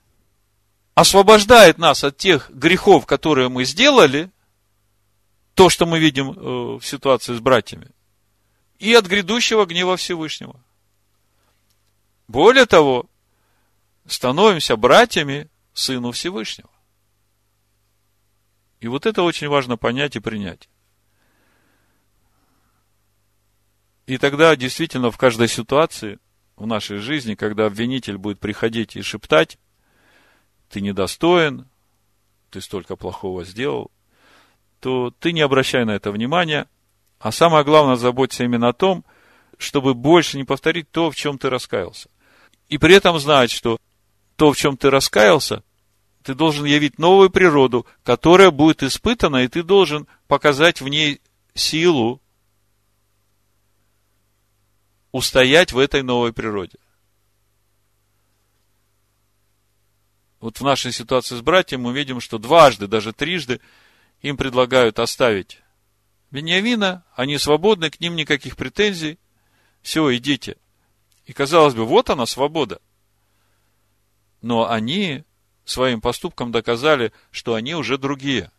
[0.94, 4.30] освобождает нас от тех грехов, которые мы сделали,
[5.54, 7.88] то, что мы видим э, в ситуации с братьями,
[8.78, 10.58] и от грядущего гнева Всевышнего.
[12.26, 13.04] Более того,
[14.06, 16.70] становимся братьями Сыну Всевышнего.
[18.84, 20.68] И вот это очень важно понять и принять.
[24.04, 26.18] И тогда действительно в каждой ситуации
[26.56, 29.58] в нашей жизни, когда обвинитель будет приходить и шептать,
[30.68, 31.66] ты недостоин,
[32.50, 33.90] ты столько плохого сделал,
[34.80, 36.68] то ты не обращай на это внимания,
[37.18, 39.02] а самое главное, заботься именно о том,
[39.56, 42.10] чтобы больше не повторить то, в чем ты раскаялся.
[42.68, 43.78] И при этом знать, что
[44.36, 45.62] то, в чем ты раскаялся,
[46.24, 51.20] ты должен явить новую природу, которая будет испытана, и ты должен показать в ней
[51.52, 52.20] силу
[55.12, 56.78] устоять в этой новой природе.
[60.40, 63.60] Вот в нашей ситуации с братьями мы видим, что дважды, даже трижды
[64.22, 65.60] им предлагают оставить
[66.30, 69.18] Вениамина, они свободны, к ним никаких претензий,
[69.82, 70.56] все, идите.
[71.26, 72.80] И казалось бы, вот она, свобода.
[74.40, 75.24] Но они
[75.64, 78.50] своим поступком доказали, что они уже другие.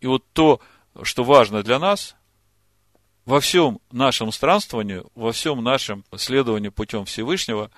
[0.00, 0.60] И вот то,
[1.02, 2.14] что важно для нас,
[3.24, 7.70] во всем нашем странствовании, во всем нашем следовании путем Всевышнего,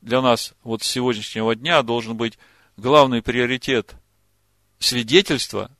[0.00, 2.38] для нас вот с сегодняшнего дня должен быть
[2.76, 3.94] главный приоритет
[4.78, 5.70] свидетельства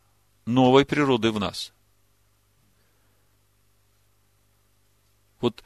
[0.46, 1.72] новой природы в нас.
[5.40, 5.62] Вот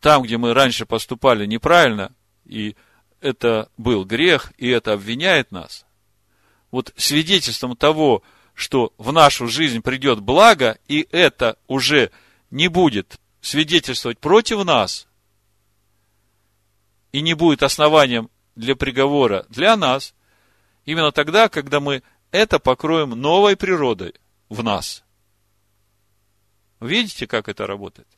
[0.00, 2.12] там, где мы раньше поступали неправильно,
[2.46, 2.76] и
[3.20, 5.84] это был грех, и это обвиняет нас.
[6.70, 8.22] Вот свидетельством того,
[8.54, 12.10] что в нашу жизнь придет благо, и это уже
[12.50, 15.06] не будет свидетельствовать против нас,
[17.12, 20.14] и не будет основанием для приговора для нас,
[20.84, 24.14] именно тогда, когда мы это покроем новой природой
[24.48, 25.04] в нас.
[26.80, 28.08] Видите, как это работает?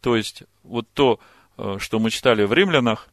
[0.00, 1.18] То есть, вот то,
[1.78, 3.08] что мы читали в римлянах,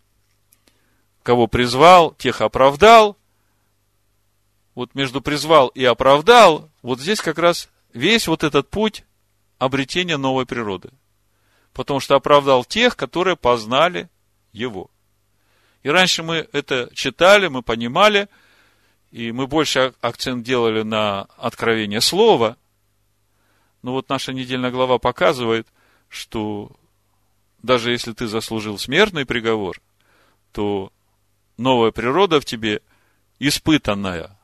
[1.23, 3.17] кого призвал, тех оправдал.
[4.75, 9.03] Вот между призвал и оправдал, вот здесь как раз весь вот этот путь
[9.57, 10.91] обретения новой природы.
[11.73, 14.09] Потому что оправдал тех, которые познали
[14.51, 14.91] его.
[15.81, 18.27] И раньше мы это читали, мы понимали,
[19.11, 22.57] и мы больше акцент делали на откровение слова.
[23.81, 25.67] Но вот наша недельная глава показывает,
[26.09, 26.75] что
[27.65, 29.81] даже если ты заслужил смертный приговор,
[30.51, 30.93] то
[31.57, 32.81] новая природа в тебе
[33.39, 34.37] испытанная.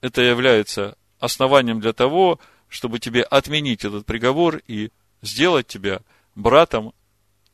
[0.00, 4.90] Это является основанием для того, чтобы тебе отменить этот приговор и
[5.22, 6.00] сделать тебя
[6.34, 6.92] братом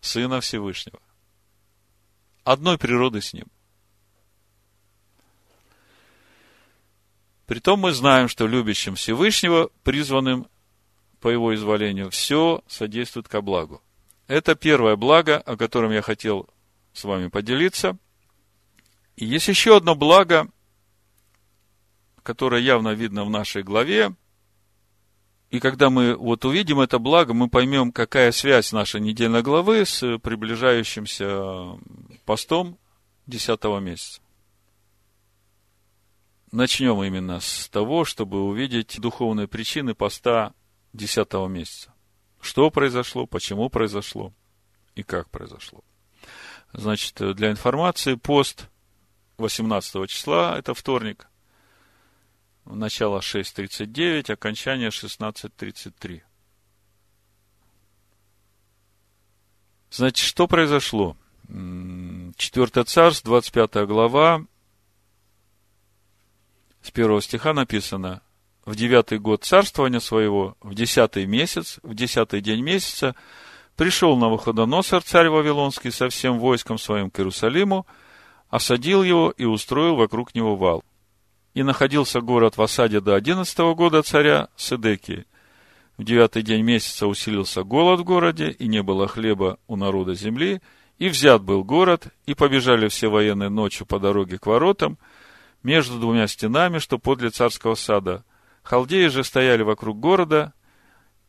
[0.00, 0.98] Сына Всевышнего.
[2.42, 3.46] Одной природы с Ним.
[7.46, 10.48] Притом мы знаем, что любящим Всевышнего, призванным
[11.20, 13.80] по Его изволению, все содействует ко благу.
[14.32, 16.48] Это первое благо, о котором я хотел
[16.94, 17.98] с вами поделиться.
[19.14, 20.48] И есть еще одно благо,
[22.22, 24.16] которое явно видно в нашей главе.
[25.50, 30.18] И когда мы вот увидим это благо, мы поймем, какая связь нашей недельной главы с
[30.20, 31.78] приближающимся
[32.24, 32.78] постом
[33.26, 34.22] 10 месяца.
[36.52, 40.54] Начнем именно с того, чтобы увидеть духовные причины поста
[40.94, 41.91] 10 месяца.
[42.42, 44.34] Что произошло, почему произошло
[44.96, 45.84] и как произошло.
[46.72, 48.68] Значит, для информации, пост
[49.38, 51.28] 18 числа, это вторник,
[52.64, 56.22] начало 6.39, окончание 16.33.
[59.90, 61.16] Значит, что произошло?
[62.36, 64.44] Четвертое царство, 25 глава,
[66.82, 68.20] с первого стиха написано,
[68.64, 73.14] в девятый год царствования своего, в десятый месяц, в десятый день месяца,
[73.76, 77.86] пришел на Навуходоносор, царь Вавилонский, со всем войском своим к Иерусалиму,
[78.50, 80.84] осадил его и устроил вокруг него вал.
[81.54, 85.26] И находился город в осаде до одиннадцатого года царя Седекии.
[85.98, 90.62] В девятый день месяца усилился голод в городе, и не было хлеба у народа земли,
[90.98, 94.98] и взят был город, и побежали все военные ночью по дороге к воротам,
[95.62, 98.24] между двумя стенами, что подле царского сада.
[98.62, 100.52] Халдеи же стояли вокруг города,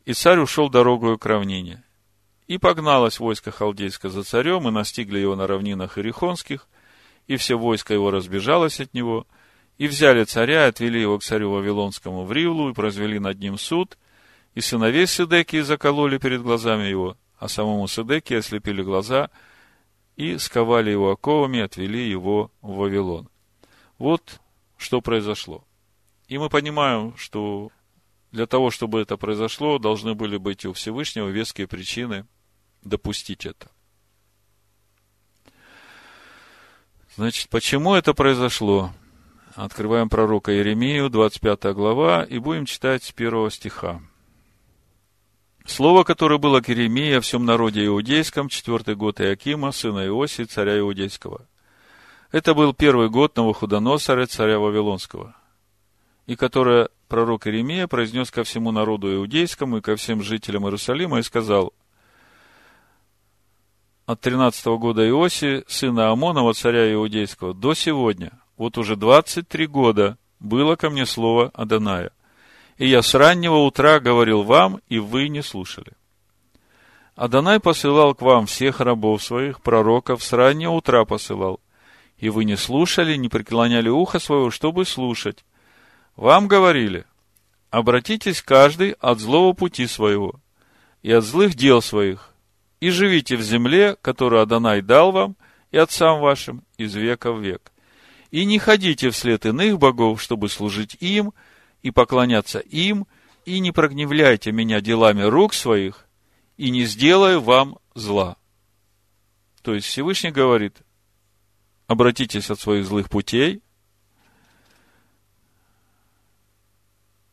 [0.04, 1.82] и царь ушел дорогою к равнине.
[2.46, 6.68] И погналось войско халдейское за царем, и настигли его на равнинах Ирихонских,
[7.26, 9.26] и все войско его разбежалось от него,
[9.78, 13.58] и взяли царя, и отвели его к царю Вавилонскому в Ривлу, и произвели над ним
[13.58, 13.98] суд,
[14.54, 19.30] и сыновей Сидекии закололи перед глазами его, а самому Сидекии ослепили глаза,
[20.16, 23.28] и сковали его оковами, отвели его в Вавилон.
[23.98, 24.40] Вот
[24.76, 25.64] что произошло.
[26.28, 27.70] И мы понимаем, что
[28.32, 32.26] для того, чтобы это произошло, должны были быть у Всевышнего веские причины
[32.82, 33.70] допустить это.
[37.16, 38.92] Значит, почему это произошло?
[39.54, 44.02] Открываем пророка Иеремию, 25 глава, и будем читать с первого стиха.
[45.64, 50.78] Слово, которое было к Иеремии о всем народе иудейском, четвертый год Иакима, сына Иосии, царя
[50.80, 51.46] иудейского.
[52.32, 55.36] Это был первый год Новохудоносора, царя Вавилонского,
[56.26, 61.22] и которое пророк Иеремия произнес ко всему народу иудейскому и ко всем жителям Иерусалима и
[61.22, 61.72] сказал–
[64.06, 70.76] от 13 года Иоси, сына Амонова, царя Иудейского, до сегодня, вот уже 23 года, было
[70.76, 72.10] ко мне слово Аданая.
[72.76, 75.92] И я с раннего утра говорил вам, и вы не слушали.
[77.14, 81.60] Адонай посылал к вам всех рабов своих, пророков, с раннего утра посылал.
[82.18, 85.44] И вы не слушали, не преклоняли ухо своего, чтобы слушать.
[86.16, 87.06] Вам говорили,
[87.70, 90.40] обратитесь каждый от злого пути своего
[91.02, 92.34] и от злых дел своих,
[92.80, 95.36] и живите в земле, которую Адонай дал вам
[95.72, 97.72] и отцам вашим из века в век.
[98.30, 101.32] И не ходите вслед иных богов, чтобы служить им
[101.82, 103.06] и поклоняться им,
[103.44, 106.06] и не прогневляйте меня делами рук своих,
[106.56, 108.36] и не сделаю вам зла.
[109.62, 110.76] То есть Всевышний говорит,
[111.86, 113.63] обратитесь от своих злых путей,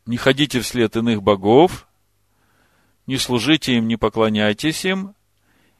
[0.06, 1.88] не ходите вслед иных богов,
[3.06, 5.14] не служите им, не поклоняйтесь им,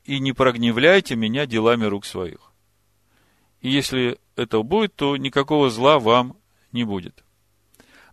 [0.04, 2.52] и не прогневляйте меня делами рук своих.
[3.60, 6.36] И если это будет, то никакого зла вам
[6.72, 7.24] не будет.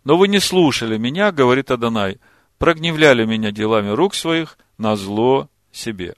[0.04, 2.20] Но вы не слушали меня, говорит Адонай,
[2.58, 6.14] прогневляли меня делами рук своих на зло себе.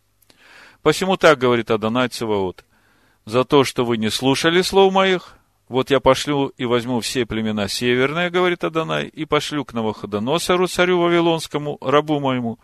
[0.82, 2.64] Посему так говорит Адонай Цеваот.
[3.24, 5.36] За то, что вы не слушали слов моих,
[5.72, 10.98] вот я пошлю и возьму все племена северные, говорит Адонай, и пошлю к Новоходоносору, царю
[11.00, 12.58] Вавилонскому, рабу моему,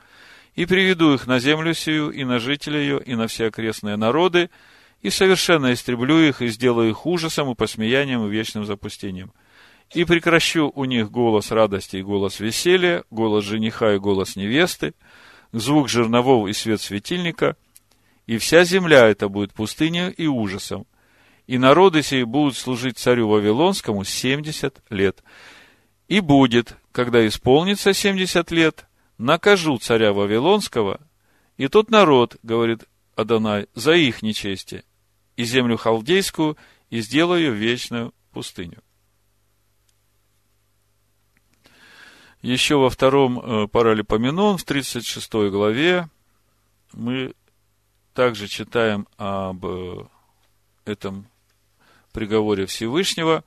[0.55, 4.51] и приведу их на землю сию, и на жителей ее, и на все окрестные народы,
[5.01, 9.33] и совершенно истреблю их, и сделаю их ужасом, и посмеянием, и вечным запустением.
[9.95, 14.93] И прекращу у них голос радости и голос веселья, голос жениха и голос невесты,
[15.53, 17.57] звук жернового и свет светильника,
[18.27, 20.87] и вся земля это будет пустыней и ужасом.
[21.49, 25.25] И народы сии будут служить царю Вавилонскому семьдесят лет.
[26.07, 28.87] И будет, когда исполнится семьдесят лет,
[29.17, 31.01] накажу царя Вавилонского,
[31.57, 32.85] и тот народ, говорит
[33.17, 34.85] Адонай, за их нечестие,
[35.37, 36.59] и землю халдейскую,
[36.91, 38.83] и сделаю вечную пустыню.
[42.43, 46.11] Еще во втором э, паралипоменон, в 36 главе,
[46.93, 47.33] мы
[48.13, 50.05] также читаем об э,
[50.85, 51.27] этом
[52.13, 53.45] приговоре Всевышнего.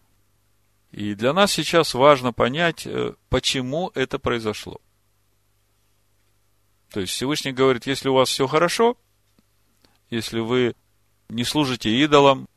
[0.92, 4.80] И для нас сейчас важно понять, э, почему это произошло.
[6.90, 8.98] То есть Всевышний говорит, если у вас все хорошо,
[10.10, 10.76] если вы
[11.30, 12.48] не служите идолам,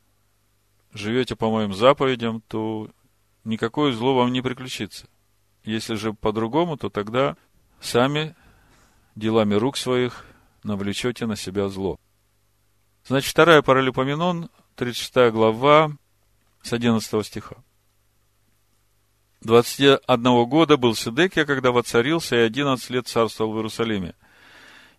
[0.91, 2.89] живете по моим заповедям, то
[3.45, 5.07] никакое зло вам не приключится.
[5.63, 7.37] Если же по-другому, то тогда
[7.79, 8.35] сами
[9.15, 10.25] делами рук своих
[10.63, 11.97] навлечете на себя зло.
[13.05, 15.91] Значит, вторая паралипоменон, 36 глава,
[16.61, 17.55] с 11 стиха.
[19.41, 24.15] 21 года был Сидекия, когда воцарился, и 11 лет царствовал в Иерусалиме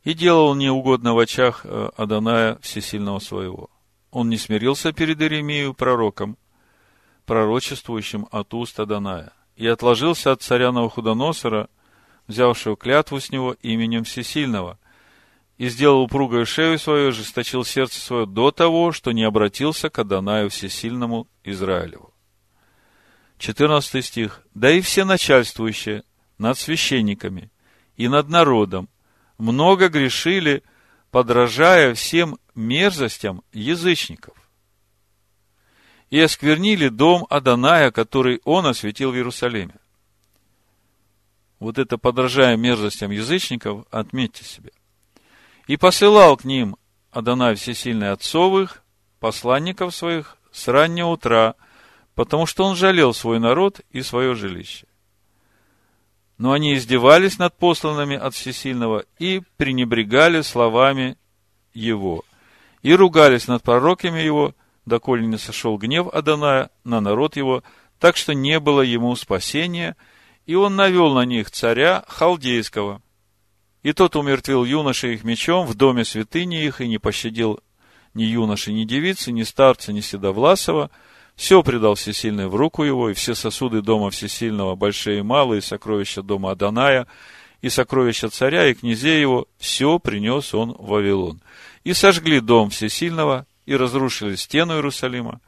[0.05, 3.71] и делал неугодно в очах э, Аданая Всесильного своего.
[4.13, 6.39] Он не смирился перед Иеремию пророком,
[7.27, 11.69] пророчествующим от уст Аданая, и отложился от царя Навуходоносора,
[12.29, 14.79] взявшего клятву с него именем Всесильного,
[15.59, 20.51] и сделал упругую шею свою, жесточил сердце свое до того, что не обратился к Адонаю
[20.51, 22.13] Всесильному Израилеву.
[23.39, 24.43] 14 стих.
[24.55, 26.03] «Да и все начальствующие
[26.39, 27.51] над священниками
[27.97, 28.89] и над народом
[29.39, 30.63] много грешили,
[31.11, 34.35] подражая всем мерзостям язычников.
[36.11, 39.77] И осквернили дом Аданая, который он осветил в Иерусалиме.
[41.59, 44.73] Вот это подражая мерзостям язычников, отметьте себе.
[45.67, 46.77] И посылал к ним
[47.11, 48.83] Адонай Всесильный Отцовых,
[49.21, 51.55] посланников своих, с раннего утра,
[52.15, 54.87] потому что он жалел свой народ и свое жилище
[56.39, 61.17] но они издевались над посланными от Всесильного и пренебрегали словами
[61.73, 62.25] его,
[62.83, 64.55] и ругались над пророками его,
[64.85, 67.63] доколе не сошел гнев Аданая на народ его,
[67.99, 69.97] так что не было ему спасения,
[70.45, 73.01] и он навел на них царя Халдейского.
[73.87, 77.61] И тот умертвил юношей их мечом в доме святыни их, и не пощадил
[78.15, 80.91] ни юноши, ни девицы, ни старца, ни седовласова,
[81.37, 86.25] все предал Всесильный в руку его, и все сосуды дома Всесильного, большие и малые, сокровища
[86.25, 87.07] дома Аданая,
[87.63, 91.41] и сокровища царя, и князей его, все принес он в Вавилон.
[91.85, 95.41] И сожгли дом Всесильного, и разрушили стену Иерусалима,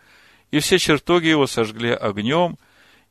[0.52, 2.56] и все чертоги его сожгли огнем,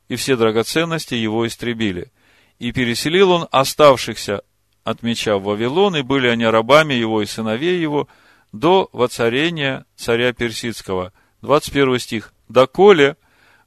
[0.08, 2.10] и все драгоценности его истребили.
[2.58, 4.40] И переселил он оставшихся
[4.84, 8.08] от меча в Вавилон, и были они рабами его и сыновей его,
[8.52, 11.12] до воцарения царя Персидского.
[11.42, 13.16] 21 стих доколе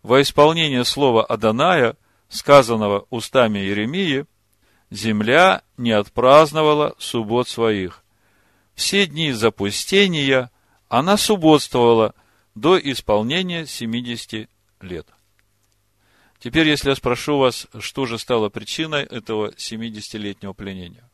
[0.03, 1.95] во исполнение слова Аданая,
[2.30, 4.26] сказанного устами Иеремии,
[4.89, 8.03] земля не отпраздновала суббот своих.
[8.76, 10.49] Все дни запустения
[10.89, 12.14] она субботствовала
[12.55, 14.49] до исполнения 70
[14.82, 15.07] лет.
[16.42, 21.08] Теперь, если я спрошу вас, что же стало причиной этого 70-летнего пленения?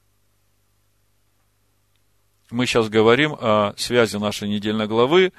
[2.49, 5.33] Мы сейчас говорим о связи нашей недельной главы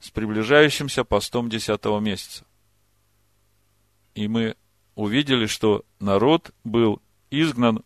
[0.00, 2.46] с приближающимся постом десятого месяца.
[4.14, 4.56] И мы
[4.94, 7.84] увидели, что народ был изгнан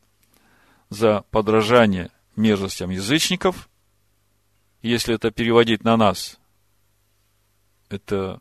[0.88, 3.68] за подражание мерзостям язычников.
[4.82, 6.38] Если это переводить на нас,
[7.88, 8.40] это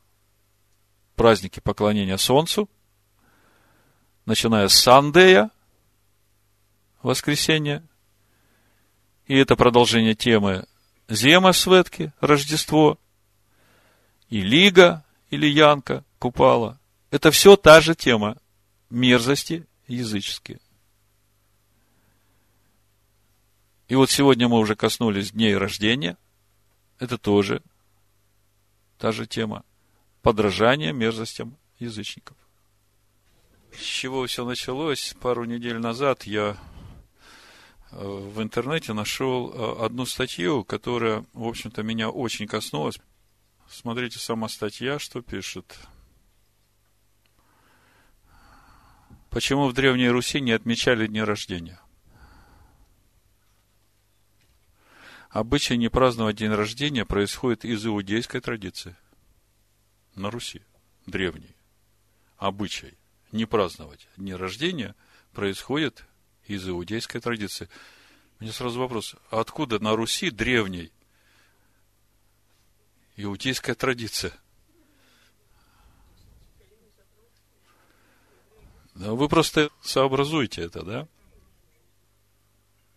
[1.15, 2.69] праздники поклонения Солнцу,
[4.29, 5.51] начиная с Сандея,
[7.01, 7.83] воскресенье,
[9.27, 10.65] и это продолжение темы
[11.09, 12.97] Зема Светки, Рождество–
[14.29, 16.79] и Лига или Янка Купала.
[17.11, 18.37] Это все та же тема.
[18.89, 20.59] Мерзости языческие.
[23.87, 26.17] И вот сегодня мы уже коснулись дней рождения.
[26.99, 27.61] Это тоже
[28.97, 29.63] та же тема.
[30.21, 32.37] Подражание мерзостям язычников.
[33.73, 35.15] С чего все началось?
[35.21, 36.57] Пару недель назад я
[37.91, 42.99] э, в интернете нашел э, одну статью, которая, в общем-то, меня очень коснулась.
[43.69, 45.79] Смотрите, сама статья, что пишет.
[49.29, 51.79] Почему в Древней Руси не отмечали дни рождения?
[55.29, 58.95] Обычай не праздновать день рождения происходит из иудейской традиции.
[60.15, 60.63] На Руси,
[61.05, 61.55] древней.
[62.37, 62.98] Обычай
[63.31, 64.95] не праздновать дни рождения
[65.33, 66.05] происходит
[66.45, 67.69] из иудейской традиции.
[68.39, 70.91] Меня сразу вопрос, а откуда на Руси древней
[73.15, 74.33] иудейская традиция?
[78.95, 81.07] Вы просто сообразуете это, да?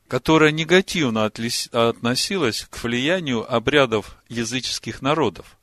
[0.09, 5.57] Которая негативно относилась к влиянию обрядов языческих народов,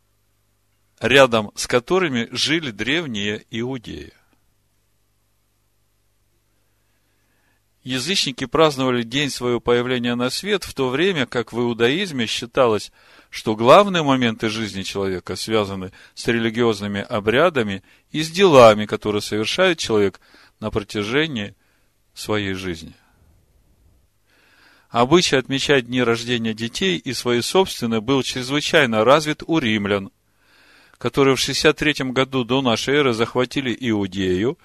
[0.99, 4.13] рядом с которыми жили древние иудеи.
[7.89, 12.91] Язычники праздновали день своего появления на свет, в то время как в иудаизме считалось,
[13.31, 17.81] что главные моменты жизни человека связаны с религиозными обрядами
[18.11, 20.19] и с делами, которые совершает человек
[20.59, 21.55] на протяжении
[22.13, 22.93] своей жизни.
[24.91, 30.11] Обычай отмечать дни рождения детей и свои собственные был чрезвычайно развит у римлян,
[30.99, 34.59] которые в 63 году до нашей эры захватили Иудею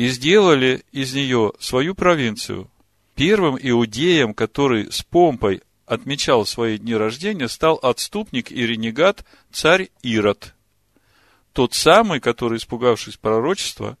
[0.00, 2.70] и сделали из нее свою провинцию.
[3.16, 10.54] Первым иудеем, который с помпой отмечал свои дни рождения, стал отступник и ренегат царь Ирод.
[11.52, 13.98] Тот самый, который, испугавшись пророчества,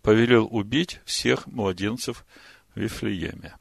[0.00, 2.24] повелел убить всех младенцев
[2.74, 3.56] в Вифлееме.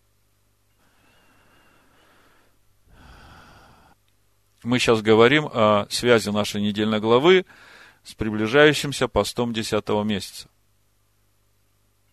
[4.64, 7.46] Мы сейчас говорим о связи нашей недельной главы
[8.06, 10.48] с приближающимся постом десятого месяца.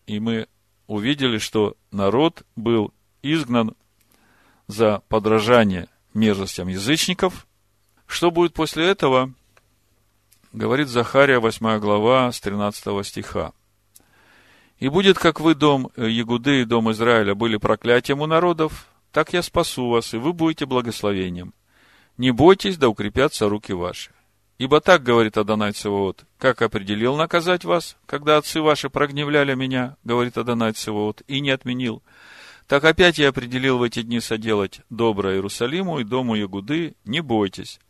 [0.05, 0.47] И мы
[0.87, 3.75] увидели, что народ был изгнан
[4.67, 7.47] за подражание мерзостям язычников.
[8.05, 9.33] Что будет после этого,
[10.51, 13.53] говорит Захария, 8 глава, с 13 стиха.
[14.79, 19.41] «И будет, как вы, дом Ягуды и дом Израиля, были проклятием у народов, так я
[19.41, 21.53] спасу вас, и вы будете благословением.
[22.17, 24.11] Не бойтесь, да укрепятся руки ваши.
[24.63, 30.37] Ибо так говорит Адонай Цевоот, как определил наказать вас, когда отцы ваши прогневляли меня, говорит
[30.37, 32.01] Адонай Цевоот, и не отменил,
[32.65, 37.81] так опять я определил в эти дни соделать доброе Иерусалиму и дому Ягуды, не бойтесь.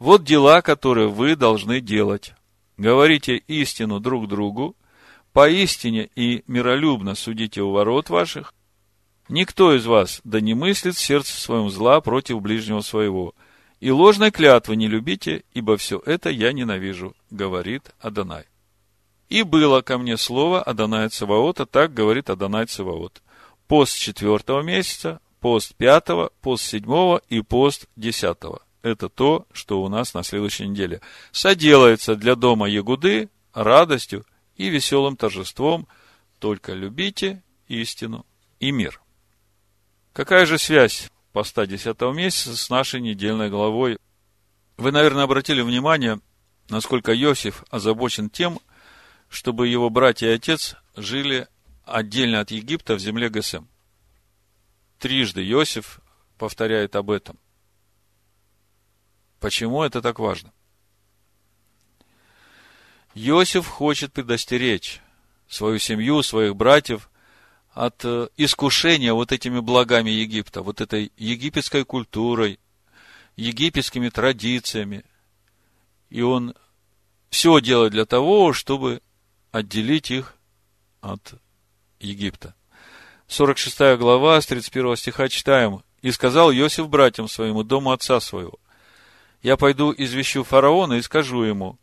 [0.00, 2.34] Вот дела, которые вы должны делать.
[2.76, 4.74] Говорите истину друг другу,
[5.32, 8.52] поистине и миролюбно судите у ворот ваших.
[9.28, 13.32] Никто из вас да не мыслит в сердце своем зла против ближнего своего.
[13.80, 18.44] И ложной клятвы не любите, ибо все это я ненавижу, говорит Адонай.
[19.28, 23.22] И было ко мне слово Адоная Цаваота, так говорит Адонай Цаваот
[23.70, 28.62] пост четвертого месяца, пост пятого, пост седьмого и пост десятого.
[28.82, 31.00] Это то, что у нас на следующей неделе.
[31.30, 34.26] Соделается для дома Ягуды радостью
[34.56, 35.86] и веселым торжеством.
[36.40, 38.26] Только любите истину
[38.58, 39.00] и мир.
[40.12, 43.98] Какая же связь поста десятого месяца с нашей недельной главой?
[44.76, 46.20] Вы, наверное, обратили внимание,
[46.68, 48.60] насколько Иосиф озабочен тем,
[49.28, 51.46] чтобы его братья и отец жили
[51.84, 53.68] отдельно от Египта в земле Гесем.
[54.98, 56.00] Трижды Иосиф
[56.38, 57.38] повторяет об этом.
[59.38, 60.52] Почему это так важно?
[63.14, 65.00] Иосиф хочет предостеречь
[65.48, 67.09] свою семью, своих братьев
[67.72, 72.58] от э, искушения вот этими благами Египта, вот этой египетской культурой,
[73.36, 75.04] египетскими традициями.
[76.08, 76.54] И он
[77.30, 79.00] все делает для того, чтобы
[79.52, 80.34] отделить их
[81.00, 81.34] от
[82.00, 82.54] Египта.
[83.28, 85.82] 46 глава, с 31 стиха читаем.
[86.02, 88.58] «И сказал Иосиф братьям своему, дому отца своего,
[89.42, 91.78] я пойду извещу фараона и скажу ему,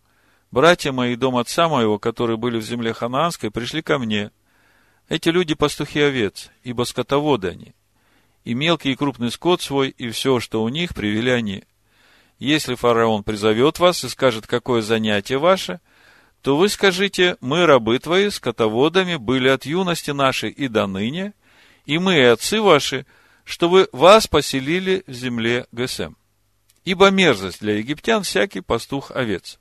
[0.52, 4.32] братья мои и дом отца моего, которые были в земле ханаанской, пришли ко мне.
[5.10, 7.74] Эти люди пастухи овец, ибо скотоводы они.
[8.43, 11.64] И мелкий и крупный скот свой, и все, что у них, привели они.
[12.39, 15.80] Если фараон призовет вас и скажет, какое занятие ваше–
[16.41, 21.34] то вы скажите, мы, рабы твои, скотоводами, были от юности нашей и до ныне,
[21.86, 23.05] и мы, и отцы ваши,
[23.43, 26.16] что вы вас поселили в земле Гесем.
[26.86, 29.60] Ибо мерзость для египтян всякий пастух овец.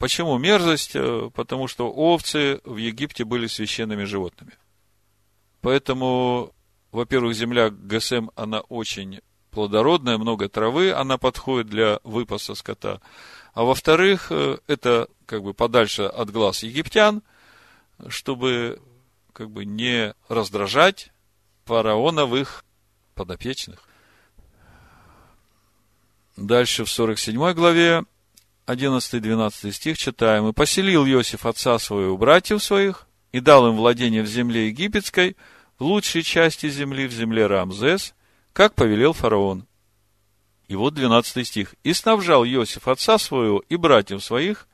[0.00, 0.92] Почему мерзость?
[0.96, 4.54] Э, потому что овцы в Египте были священными животными.
[5.60, 6.54] Поэтому,
[6.90, 9.20] во-первых, земля Гесем, она очень
[9.50, 13.02] плодородная, много травы, она подходит для выпаса скота.
[13.52, 17.22] А во-вторых, э, это как бы подальше от глаз египтян,
[18.08, 18.80] чтобы
[19.34, 21.12] как бы не раздражать
[21.66, 22.64] фараоновых
[23.14, 23.86] подопечных.
[26.38, 28.04] Дальше в 47 главе
[28.72, 30.48] 11-12 стих читаем.
[30.48, 35.36] «И поселил Иосиф отца своего братьев своих, и дал им владение в земле египетской,
[35.78, 38.14] в лучшей части земли, в земле Рамзес,
[38.52, 39.66] как повелел фараон.
[40.68, 41.74] И вот 12 стих.
[41.82, 44.68] «И снабжал Иосиф отца своего и братьев своих,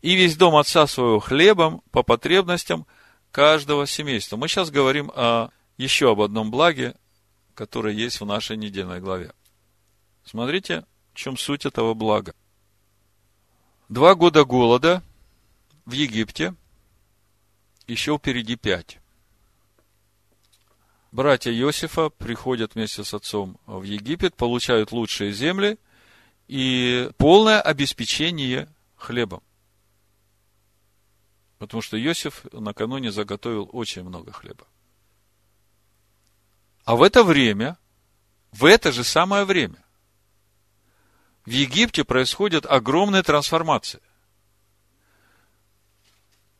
[0.00, 2.86] и весь дом отца своего хлебом по потребностям
[3.30, 4.36] каждого семейства».
[4.36, 6.94] Мы сейчас говорим о еще об одном благе,
[7.54, 9.32] которое есть в нашей недельной главе.
[10.24, 12.34] Смотрите, в чем суть этого блага.
[13.88, 15.02] Два года голода
[15.86, 16.54] в Египте,
[17.86, 18.98] еще впереди пять.
[21.10, 25.78] Братья Иосифа приходят вместе с отцом в Египет, получают лучшие земли
[26.48, 29.42] и полное обеспечение хлебом.
[31.58, 34.66] Потому что Иосиф накануне заготовил очень много хлеба.
[36.84, 37.78] А в это время,
[38.52, 39.82] в это же самое время,
[41.48, 44.00] в Египте происходят огромные трансформации.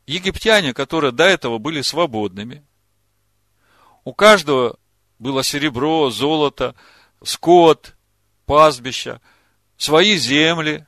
[0.07, 2.65] Египтяне, которые до этого были свободными,
[4.05, 4.79] у каждого
[5.19, 6.75] было серебро, золото,
[7.23, 7.97] скот,
[8.47, 9.21] пастбища,
[9.77, 10.87] свои земли.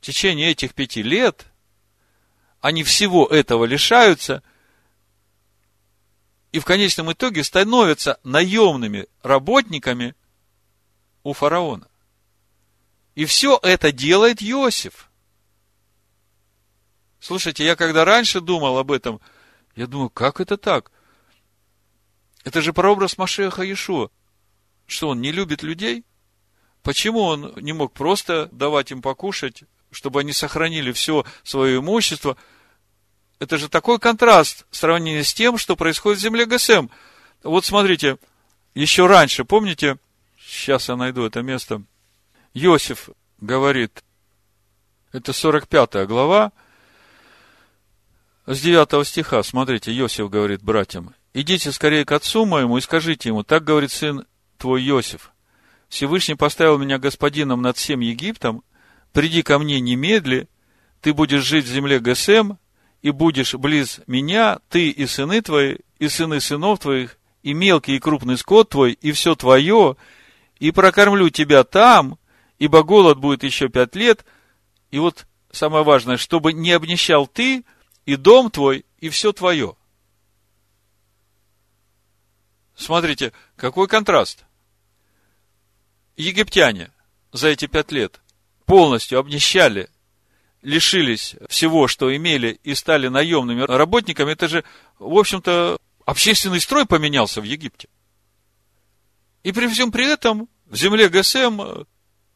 [0.00, 1.46] В течение этих пяти лет
[2.60, 4.42] они всего этого лишаются
[6.50, 10.16] и в конечном итоге становятся наемными работниками
[11.22, 11.88] у фараона.
[13.14, 15.10] И все это делает Иосиф.
[17.18, 19.20] Слушайте, я когда раньше думал об этом,
[19.76, 20.90] я думаю, как это так?
[22.44, 24.08] Это же прообраз Машеха Иешуа.
[24.86, 26.04] Что он не любит людей?
[26.82, 32.36] Почему он не мог просто давать им покушать, чтобы они сохранили все свое имущество?
[33.38, 36.90] Это же такой контраст в сравнении с тем, что происходит в земле Гасем.
[37.42, 38.18] Вот смотрите,
[38.74, 39.98] еще раньше, помните,
[40.50, 41.80] Сейчас я найду это место.
[42.54, 44.02] Иосиф говорит,
[45.12, 46.50] это 45 глава,
[48.46, 53.44] с 9 стиха, смотрите, Иосиф говорит братьям, идите скорее к отцу моему и скажите ему,
[53.44, 54.26] так говорит сын
[54.58, 55.30] твой Иосиф,
[55.88, 58.64] Всевышний поставил меня господином над всем Египтом,
[59.12, 60.48] приди ко мне немедли,
[61.00, 62.58] ты будешь жить в земле Гесем,
[63.02, 68.00] и будешь близ меня, ты и сыны твои, и сыны сынов твоих, и мелкий и
[68.00, 69.96] крупный скот твой, и все твое,
[70.60, 72.18] и прокормлю тебя там,
[72.58, 74.24] ибо голод будет еще пять лет.
[74.90, 77.64] И вот самое важное, чтобы не обнищал ты
[78.04, 79.74] и дом твой, и все твое.
[82.76, 84.44] Смотрите, какой контраст.
[86.16, 86.90] Египтяне
[87.32, 88.20] за эти пять лет
[88.66, 89.88] полностью обнищали,
[90.60, 94.32] лишились всего, что имели, и стали наемными работниками.
[94.32, 94.64] Это же,
[94.98, 97.88] в общем-то, общественный строй поменялся в Египте.
[99.42, 101.84] И при всем при этом в земле ГСМ э,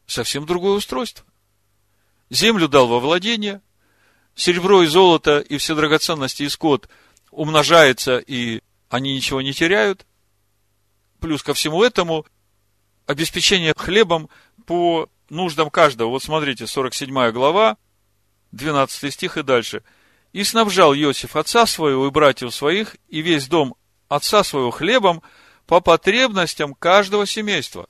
[0.07, 1.25] совсем другое устройство.
[2.31, 3.61] Землю дал во владение,
[4.35, 6.89] серебро и золото и все драгоценности и скот
[7.31, 10.07] умножается, и они ничего не теряют.
[11.21, 12.27] Плюс ко всему этому
[13.07, 14.31] обеспечение хлебом
[14.67, 16.09] по нуждам каждого.
[16.09, 17.77] Вот смотрите, 47 глава,
[18.53, 19.83] 12 стих и дальше.
[20.33, 23.77] «И снабжал Иосиф отца своего и братьев своих, и весь дом
[24.09, 25.23] отца своего хлебом–
[25.67, 27.89] по потребностям каждого семейства.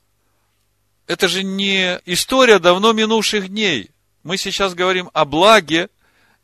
[1.07, 3.91] Это же не история давно минувших дней.
[4.23, 5.89] Мы сейчас говорим о благе,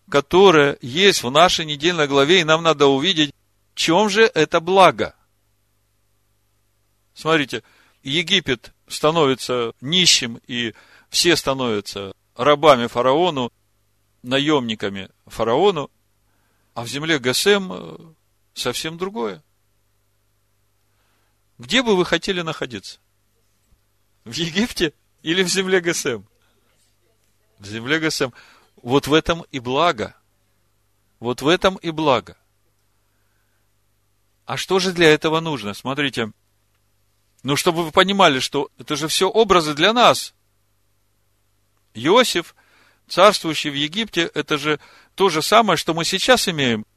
[0.10, 3.34] которое есть в нашей недельной главе, и нам надо увидеть,
[3.74, 5.16] в чем же это благо.
[7.14, 7.64] Смотрите,
[8.04, 10.74] Египет становится нищим, и
[11.10, 13.52] все становятся рабами фараону,
[14.22, 15.90] наемниками фараону,
[16.74, 17.98] а в земле Гасем э,
[18.54, 19.44] совсем другое.
[21.62, 23.00] Где бы вы хотели находиться?
[24.26, 26.26] В Египте или в земле Гасем?
[27.60, 28.34] В земле Гасем.
[28.82, 30.16] Вот в этом и благо.
[31.20, 32.36] Вот в этом и благо.
[34.46, 35.76] А что же для этого нужно?
[35.76, 36.32] Смотрите,
[37.44, 40.34] ну, чтобы вы понимали, что это же все образы для нас.
[41.94, 42.56] Иосиф,
[43.08, 44.80] царствующий в Египте, это же
[45.14, 46.88] то же самое, что мы сейчас имеем.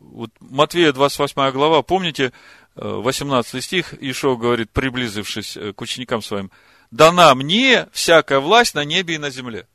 [0.00, 2.32] Вот Матвея 28 глава, помните,
[2.74, 6.50] 18 стих, Ишо говорит, приблизившись э, к ученикам своим,
[6.90, 9.66] дана мне всякая власть на небе и на земле.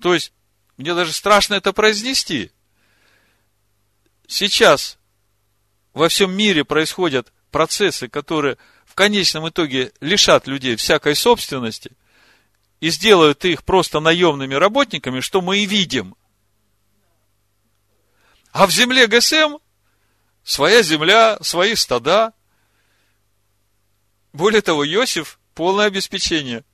[0.00, 0.32] То есть,
[0.76, 2.50] мне даже страшно это произнести.
[4.26, 4.98] Сейчас
[5.92, 11.92] во всем мире происходят процессы, которые в конечном итоге лишат людей всякой собственности,
[12.80, 16.16] и сделают их просто наемными работниками, что мы и видим.
[18.54, 19.56] А в земле ГСМ
[20.44, 22.32] своя земля, свои стада.
[24.32, 26.64] Более того, Иосиф– полное обеспечение.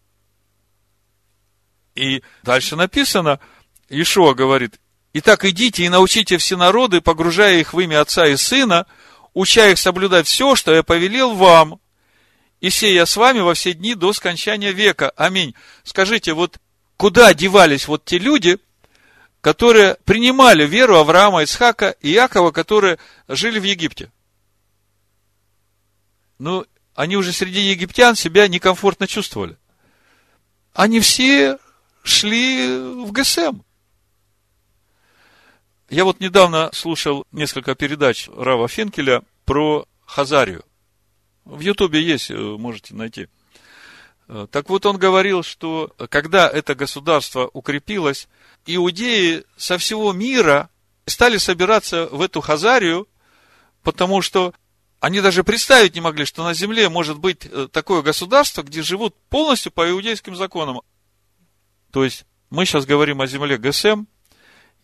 [1.95, 3.41] И дальше написано,
[3.89, 4.79] Ишуа говорит,
[5.15, 8.87] «Итак, идите и научите все народы, погружая их в имя Отца и Сына,
[9.33, 11.81] уча их соблюдать все, что я повелел вам,
[12.61, 15.11] и сея с вами во все дни до скончания века.
[15.17, 15.55] Аминь».
[15.85, 16.59] Скажите, вот
[16.99, 18.59] куда девались вот те люди,
[19.41, 24.11] которые принимали веру Авраама, Исхака и Якова, которые жили в Египте?
[26.39, 29.57] Ну, они уже среди египтян себя некомфортно чувствовали.
[30.73, 31.59] Они все
[32.03, 32.67] шли
[33.05, 33.63] в ГСМ.
[35.89, 40.65] Я вот недавно слушал несколько передач Рава Фенкеля про Хазарию.
[41.45, 43.29] В Ютубе есть, э, можете найти.
[44.29, 48.29] Э, так вот, он говорил, что когда это государство укрепилось,
[48.67, 50.71] иудеи со всего мира
[51.07, 53.09] стали собираться в эту Хазарию,
[53.83, 54.55] потому что
[55.01, 59.17] они даже представить не могли, что на земле может быть э, такое государство, где живут
[59.31, 60.83] полностью по иудейским законам.
[61.91, 64.05] То есть, мы сейчас говорим о земле ГСМ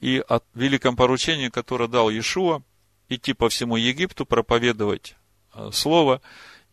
[0.00, 2.62] и о великом поручении, которое дал Иешуа,
[3.08, 5.16] идти по всему Египту, проповедовать
[5.54, 6.22] э, Слово.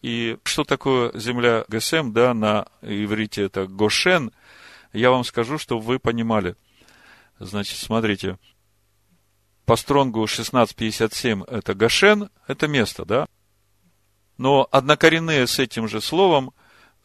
[0.01, 4.31] И что такое земля ГСМ, да, на иврите это Гошен,
[4.93, 6.55] я вам скажу, чтобы вы понимали.
[7.39, 8.37] Значит, смотрите,
[9.65, 13.27] по стронгу 1657 это Гошен, это место, да?
[14.37, 16.53] Но однокоренные с этим же словом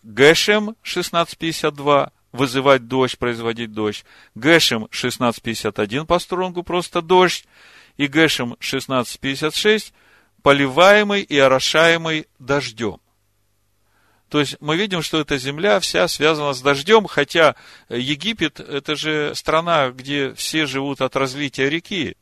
[0.02, 4.04] Гешем 1652 вызывать дождь, производить дождь.
[4.34, 7.46] Гэшем 1651 по стронгу просто дождь.
[7.96, 9.92] И Гэшем 1656
[10.42, 13.00] поливаемый и орошаемый дождем.
[14.28, 17.56] То есть мы видим, что эта земля вся связана с дождем, хотя
[17.88, 22.16] Египет– это же страна, где все живут от разлития реки.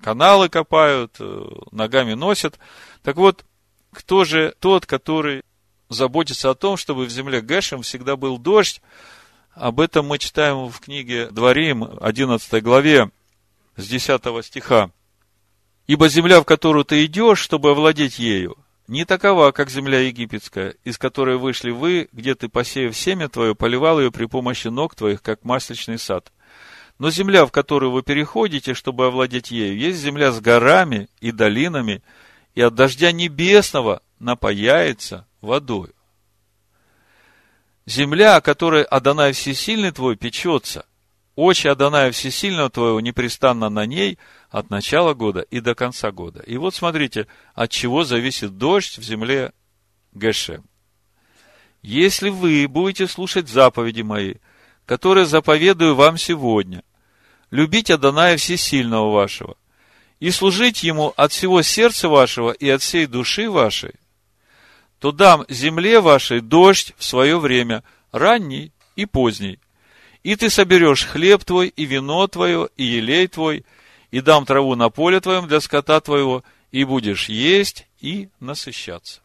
[0.00, 2.58] Каналы копают, э, ногами носят.
[3.02, 3.44] Так вот,
[3.92, 5.42] кто же тот, который
[5.90, 8.80] заботиться о том, чтобы в земле Гэшем всегда был дождь.
[9.52, 13.10] Об этом мы читаем в книге Дворим, 11 главе,
[13.76, 14.90] с 10 стиха.
[15.88, 18.56] «Ибо земля, в которую ты идешь, чтобы овладеть ею,
[18.90, 24.00] не такова, как земля египетская, из которой вышли вы, где ты, посеяв семя твое, поливал
[24.00, 26.32] ее при помощи ног твоих, как масличный сад.
[26.98, 32.02] Но земля, в которую вы переходите, чтобы овладеть ею, есть земля с горами и долинами,
[32.56, 35.94] и от дождя небесного напаяется водою.
[37.86, 40.84] Земля, о которой Адонай Всесильный твой печется,
[41.40, 44.18] очи Адоная Всесильного твоего непрестанно на ней
[44.50, 46.42] от начала года и до конца года.
[46.42, 49.52] И вот смотрите, от чего зависит дождь в земле
[50.12, 50.64] Гешем.
[51.82, 54.34] Если вы будете слушать заповеди мои,
[54.84, 56.82] которые заповедую вам сегодня,
[57.50, 59.56] любить Адоная Всесильного вашего,
[60.18, 63.94] и служить Ему от всего сердца вашего и от всей души вашей,
[64.98, 67.82] то дам земле вашей дождь в свое время,
[68.12, 69.58] ранний и поздний.
[70.22, 73.64] И ты соберешь хлеб твой, и вино твое, и елей твой,
[74.10, 79.22] и дам траву на поле твоем для скота твоего, и будешь есть и насыщаться.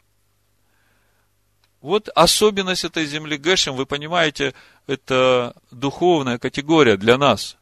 [1.82, 4.54] Вот особенность этой земли Гэшем, вы понимаете,
[4.88, 7.58] это духовная категория для нас.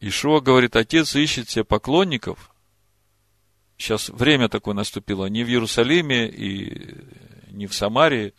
[0.00, 2.50] Ишуа говорит, отец ищет себе поклонников,
[3.78, 6.96] Сейчас время такое наступило не в Иерусалиме и
[7.52, 8.34] не в Самарии,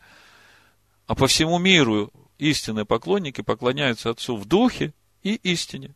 [1.10, 4.94] а по всему миру истинные поклонники поклоняются Отцу в духе
[5.24, 5.96] и истине.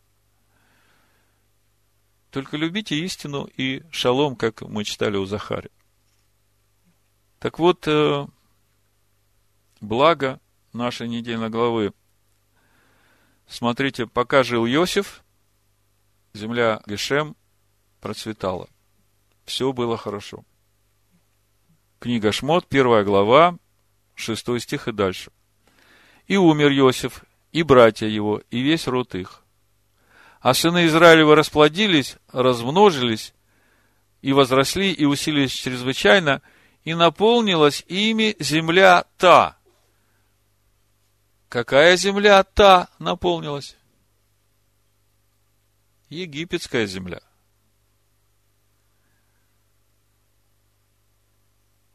[2.32, 5.70] Только любите истину и шалом, как мы читали у Захари.
[7.38, 8.26] Так вот, э,
[9.82, 10.40] благо
[10.74, 11.94] нашей недельной главы.
[13.46, 15.24] Смотрите, пока жил Иосиф,
[16.34, 17.36] земля Гешем
[18.02, 18.68] процветала
[19.46, 20.44] все было хорошо.
[22.00, 23.60] Книга Шмот, первая глава,
[24.16, 25.32] шестой стих и дальше.
[26.28, 29.44] И умер Иосиф, и братья его, и весь род их.
[30.40, 33.34] А сыны Израилева расплодились, размножились,
[34.22, 36.42] и возросли, и усилились чрезвычайно,
[36.84, 39.58] и наполнилась ими земля та.
[41.50, 43.78] Какая земля та наполнилась?
[46.10, 47.22] Египетская земля–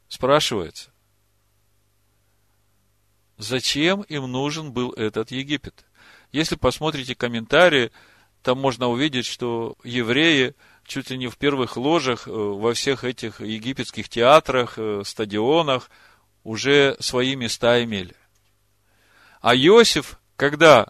[0.09, 0.91] Спрашивается,
[3.39, 5.85] зачем им нужен был этот Египет?
[6.31, 7.91] Если посмотрите комментарии,
[8.43, 10.53] там можно увидеть, что евреи
[10.85, 15.89] чуть ли не в первых ложах э, во всех этих египетских театрах, э, стадионах
[16.43, 18.15] уже свои места имели.
[19.41, 20.87] А Иосиф, когда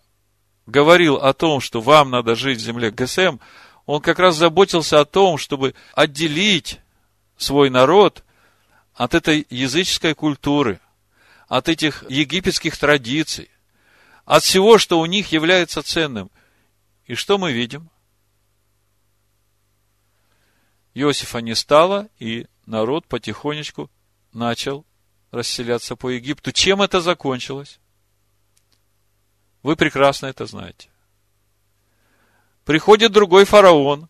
[0.66, 3.38] говорил о том, что вам надо жить в земле ГСМ,
[3.86, 6.80] он как раз заботился о том, чтобы отделить
[7.38, 8.24] свой народ
[8.94, 10.80] от этой языческой культуры,
[11.50, 13.50] от этих египетских традиций,
[14.24, 16.32] от всего, что у них является ценным.
[17.06, 17.90] И что мы видим?
[20.94, 23.90] Иосифа не стало, и народ потихонечку
[24.32, 24.86] начал
[25.32, 26.52] расселяться по Египту.
[26.52, 27.80] Чем это закончилось?
[29.64, 30.90] Вы прекрасно это знаете.
[32.64, 34.08] Приходит другой фараон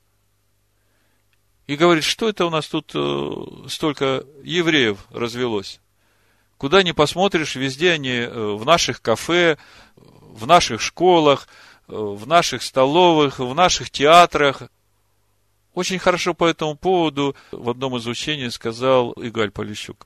[1.68, 5.80] и говорит, что это у нас тут э, столько евреев развелось.
[6.60, 9.58] Куда ни посмотришь, везде они э, в наших кафе,
[9.96, 11.48] в наших школах,
[11.88, 14.64] э, в наших столовых, в наших театрах.
[15.74, 20.06] Очень хорошо по этому поводу в одном из учений сказал Игаль Полищук.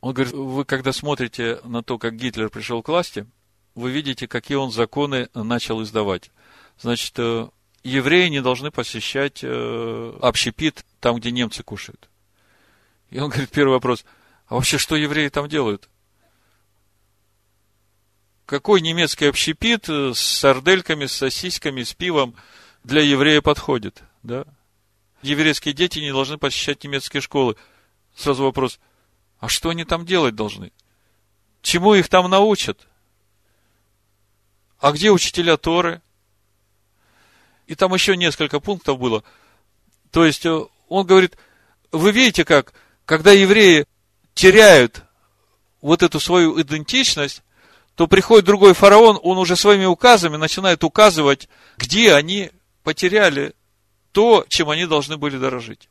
[0.00, 3.26] Он говорит, вы когда смотрите на то, как Гитлер пришел к власти,
[3.74, 6.30] вы видите, какие он законы начал издавать.
[6.78, 7.46] Значит, э,
[7.84, 12.08] евреи не должны посещать общепит там, где немцы кушают.
[13.10, 14.06] И он говорит, первый вопрос,
[14.52, 15.88] а вообще что евреи там делают?
[18.44, 22.34] Какой немецкий общепит с сардельками, с сосисками, с пивом
[22.84, 24.02] для еврея подходит?
[24.22, 24.44] Да?
[25.22, 27.56] Еврейские дети не должны посещать немецкие школы.
[28.14, 28.78] Сразу вопрос,
[29.38, 30.70] а что они там делать должны?
[31.62, 32.86] Чему их там научат?
[34.80, 36.02] А где учителя Торы?
[37.66, 39.24] И там еще несколько пунктов было.
[40.10, 41.38] То есть, э, он говорит,
[41.90, 42.74] вы видите, как,
[43.06, 43.86] когда евреи
[44.34, 45.02] теряют
[45.80, 47.42] вот эту свою идентичность,
[47.94, 52.50] то приходит другой фараон, он уже своими указами начинает указывать, где они
[52.82, 53.54] потеряли
[54.12, 55.88] то, чем они должны были дорожить.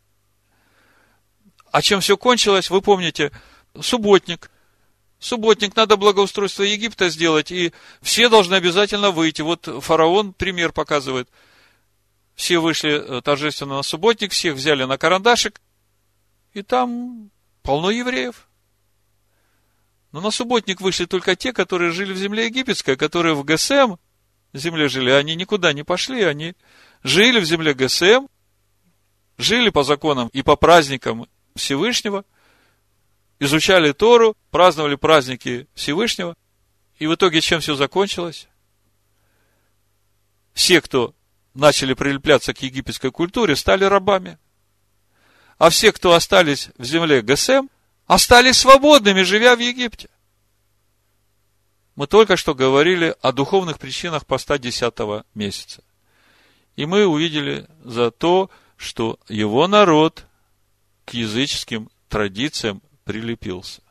[1.71, 3.31] А чем все кончилось, вы помните,
[3.79, 4.51] субботник.
[5.19, 9.41] Субботник, надо благоустройство Египта сделать, и все должны обязательно выйти.
[9.41, 11.29] Вот фараон пример показывает.
[12.35, 15.61] Все вышли э, торжественно на субботник, всех взяли на карандашик,
[16.53, 17.30] и там
[17.63, 18.47] полно евреев.
[20.11, 23.95] Но на субботник вышли только те, которые жили в земле египетской, которые в ГСМ
[24.53, 25.09] земле жили.
[25.11, 26.55] Они никуда не пошли, они
[27.03, 28.27] жили в земле ГСМ,
[29.37, 32.25] жили по законам и по праздникам Всевышнего,
[33.39, 36.35] изучали Тору, праздновали праздники Всевышнего,
[36.97, 38.47] и в итоге чем все закончилось?
[40.53, 41.15] Все, кто
[41.53, 44.37] начали прилепляться к египетской культуре, стали рабами.
[45.61, 47.67] А все, кто остались в земле ГСМ,
[48.07, 50.09] остались свободными, живя в Египте.
[51.93, 55.83] Мы только что говорили о духовных причинах поста 10 месяца.
[56.77, 60.25] И мы увидели за то, что его народ
[61.05, 63.83] к языческим традициям прилепился.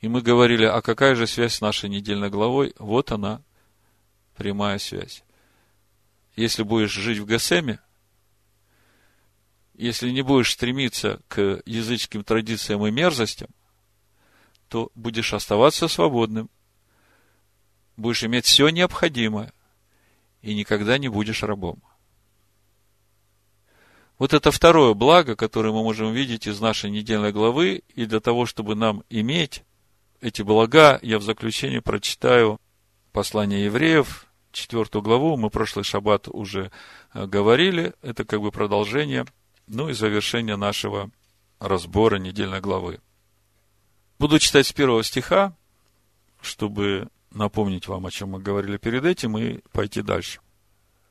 [0.00, 2.74] И мы говорили, а какая же связь с нашей недельной главой?
[2.80, 3.40] Вот она,
[4.36, 5.22] прямая связь.
[6.34, 7.78] Если будешь жить в Гасеме,
[9.78, 13.48] если не будешь стремиться к языческим традициям и мерзостям,
[14.68, 16.50] то будешь оставаться свободным,
[17.96, 19.52] будешь иметь все необходимое,
[20.42, 21.80] и никогда не будешь рабом.
[24.18, 28.46] Вот это второе благо, которое мы можем видеть из нашей недельной главы, и для того,
[28.46, 29.62] чтобы нам иметь
[30.20, 32.60] эти блага, я в заключение прочитаю
[33.12, 36.72] послание евреев, четвертую главу, мы прошлый шаббат уже
[37.14, 39.24] э, говорили, это как бы продолжение,
[39.68, 41.10] ну и завершение нашего
[41.60, 43.00] разбора недельной главы.
[44.18, 45.54] Буду читать с первого стиха,
[46.40, 50.40] чтобы напомнить вам, о чем мы говорили перед этим, и пойти дальше.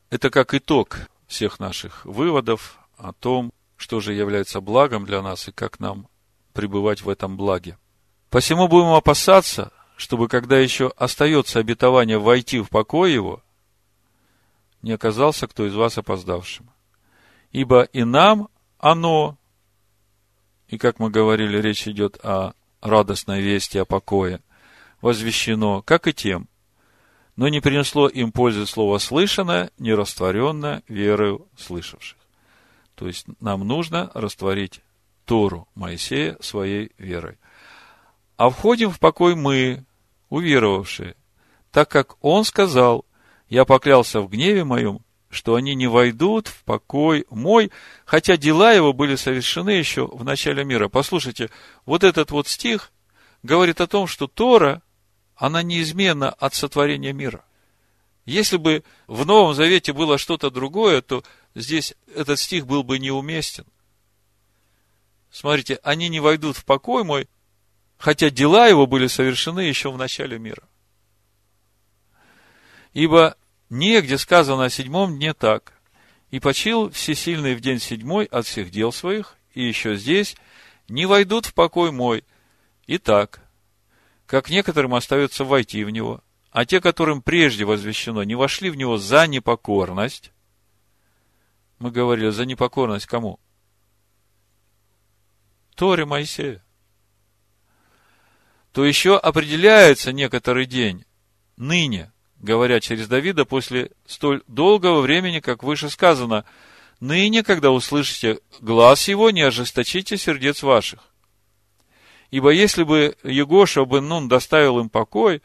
[0.10, 5.52] Это как итог всех наших выводов о том, что же является благом для нас и
[5.52, 6.08] как нам
[6.54, 7.78] пребывать в этом благе.
[8.30, 13.44] Посему будем опасаться, чтобы, когда еще остается обетование войти в покой его,
[14.82, 16.70] не оказался кто из вас опоздавшим.
[17.58, 19.36] Ибо и нам оно,
[20.68, 24.42] и как мы говорили, речь идет о радостной вести о покое,
[25.02, 26.48] возвещено, как и тем,
[27.36, 32.20] но не принесло им пользы слово слышанное, не растворенное верою слышавших.
[32.94, 34.82] То есть нам нужно растворить
[35.26, 37.40] Тору Моисея своей верой.
[38.36, 39.84] А входим в покой мы,
[40.30, 41.16] уверовавшие,
[41.72, 43.04] так как он сказал,
[43.50, 47.72] я поклялся в гневе моем, что они не войдут в покой мой,
[48.06, 50.88] хотя дела его были совершены еще в начале мира.
[50.88, 51.50] Послушайте,
[51.86, 52.92] вот этот вот стих
[53.44, 54.82] говорит о том, что Тора,
[55.36, 57.44] она неизменна от сотворения мира.
[58.26, 61.24] Если бы в Новом Завете было что-то другое, то
[61.56, 63.66] здесь этот стих был бы неуместен.
[65.30, 67.30] смотрите, они не войдут в покой мой,
[67.98, 70.64] хотя дела его были совершены еще в начале мира.
[72.94, 73.38] Ибо
[73.70, 75.74] негде сказано о седьмом дне так.
[76.30, 80.36] И почил всесильный в день седьмой от всех дел своих, и еще здесь
[80.90, 82.26] не войдут в покой мой.
[82.86, 83.42] Итак,
[84.26, 88.98] как некоторым остается войти в него, а те, которым прежде возвещено, не вошли в него
[88.98, 90.32] за непокорность,
[91.80, 93.40] мы говорили, за непокорность кому?
[95.76, 96.64] Торе Моисея.
[98.72, 101.06] То еще определяется некоторый день,
[101.56, 106.46] ныне, говоря через Давида, после столь долгого времени, как выше сказано,
[107.00, 111.00] ныне, когда услышите глаз его, не ожесточите сердец ваших.
[112.30, 115.42] Ибо если бы Егоша бен Нун доставил им покой,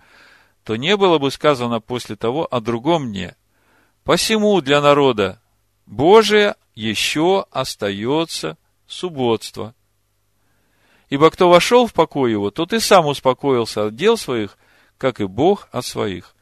[0.65, 3.37] то не было бы сказано после того о другом дне.
[4.05, 5.41] Посему для народа
[5.87, 9.75] Божия еще остается субботство.
[11.09, 14.57] Ибо кто вошел в покой его, тот и сам успокоился от дел своих,
[14.99, 16.35] как и Бог от своих.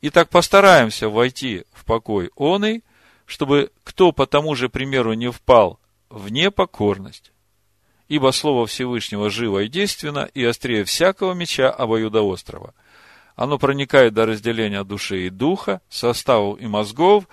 [0.00, 2.80] И так постараемся войти в покой он и,
[3.26, 7.32] чтобы кто по тому же примеру не впал в непокорность.
[8.08, 12.74] Ибо Слово Всевышнего живо и действенно, и острее всякого меча обоюдоострого.
[13.36, 17.28] Оно проникает до разделения души и духа, составов и мозгов,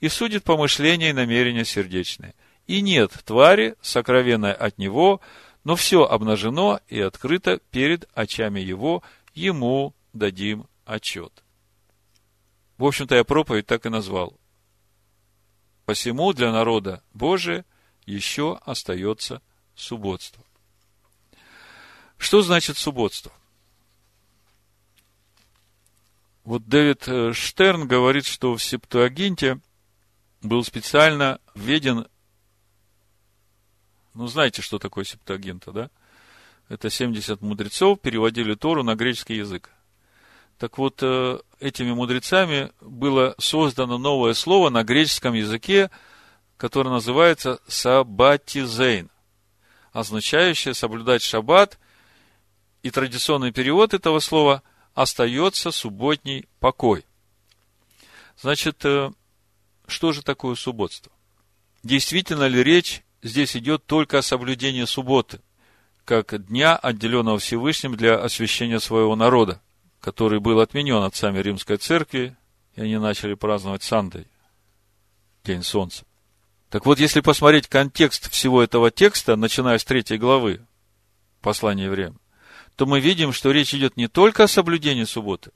[0.00, 2.34] и судит помышления и намерения сердечные.
[2.66, 5.20] И нет твари, сокровенной от него,
[5.64, 9.02] но все обнажено и открыто перед очами его,
[9.34, 11.42] ему дадим отчет.
[12.78, 14.38] В общем-то, я проповедь так и назвал.
[15.84, 17.64] Посему для народа Божия
[18.06, 19.42] еще остается
[19.74, 20.44] субботство.
[22.16, 23.32] Что значит субботство?
[26.44, 29.60] Вот Дэвид э, Штерн говорит, что в Септуагинте
[30.40, 32.06] был специально введен,
[34.14, 35.90] ну, знаете, что такое Септуагинта, да?
[36.68, 39.70] Это 70 мудрецов переводили Тору на греческий язык.
[40.58, 45.90] Так вот, э, этими мудрецами было создано новое слово на греческом языке,
[46.56, 49.10] которое называется сабатизейн
[49.92, 51.78] означающее соблюдать шаббат,
[52.82, 54.62] и традиционный перевод этого слова
[54.94, 57.04] остается субботний покой.
[58.40, 59.10] Значит, э,
[59.86, 61.12] что же такое субботство?
[61.82, 65.40] Действительно ли речь здесь идет только о соблюдении субботы,
[66.04, 69.60] как дня, отделенного Всевышним для освящения своего народа,
[70.00, 72.36] который был отменен отцами Римской Церкви,
[72.74, 74.28] и они начали праздновать Сандой,
[75.44, 76.04] День Солнца.
[76.70, 80.66] Так вот, если посмотреть контекст всего этого текста, начиная с третьей главы
[81.40, 82.20] послания евреям,
[82.76, 85.50] то мы видим, что речь идет не только о соблюдении субботы,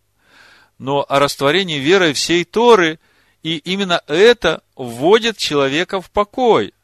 [0.78, 2.98] но о растворении верой всей Торы,
[3.42, 6.74] и именно это вводит человека в покой.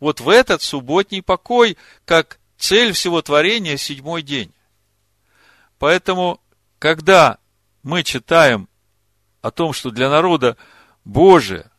[0.00, 4.52] Вот в этот субботний покой, как цель всего творения, седьмой день.
[5.78, 6.39] Поэтому,
[6.80, 7.38] когда
[7.82, 8.68] мы читаем
[9.42, 10.56] о том, что для народа
[11.04, 11.70] Божия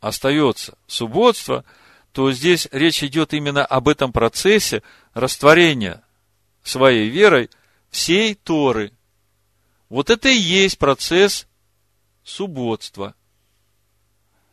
[0.00, 1.64] остается субботство,
[2.12, 4.82] то здесь речь идет именно об этом процессе
[5.14, 6.02] растворения
[6.62, 7.50] своей верой
[7.90, 8.92] всей Торы.
[9.88, 11.48] Вот это и есть процесс
[12.22, 13.16] субботства.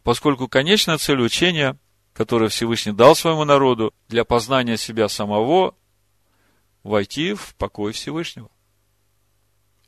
[0.01, 1.77] Поскольку конечная цель учения,
[2.13, 5.75] которое Всевышний дал своему народу для познания себя самого,
[6.81, 8.49] войти в покой Всевышнего.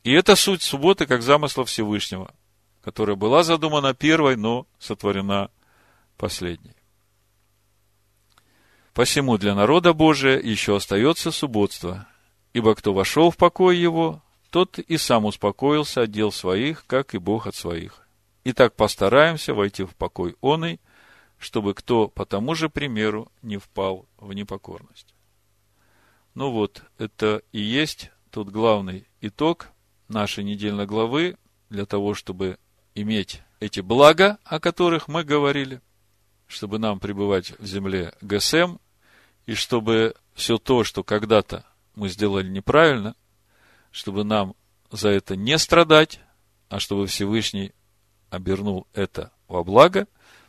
[0.06, 2.34] И это суть субботы как замысла Всевышнего–
[2.86, 5.50] которая была задумана первой, но сотворена
[6.16, 6.76] последней.
[8.94, 12.06] Посему для народа Божия еще остается субботство,
[12.52, 17.18] ибо кто вошел в покой его, тот и сам успокоился от дел своих, как и
[17.18, 18.06] Бог от своих.
[18.44, 20.78] Итак, постараемся войти в покой оный,
[21.38, 25.12] чтобы кто по тому же примеру не впал в непокорность.
[26.34, 29.72] Ну вот, это и есть тот главный итог
[30.08, 31.36] нашей недельной главы
[31.70, 32.58] для того, чтобы
[32.94, 35.80] иметь эти блага, о которых мы говорили,
[36.46, 38.76] чтобы нам пребывать в земле ГСМ,
[39.46, 43.14] и чтобы все то, что когда-то мы сделали неправильно,
[43.90, 44.54] чтобы нам
[44.90, 46.20] за это не страдать,
[46.68, 47.72] а чтобы Всевышний
[48.30, 50.06] обернул это во благо,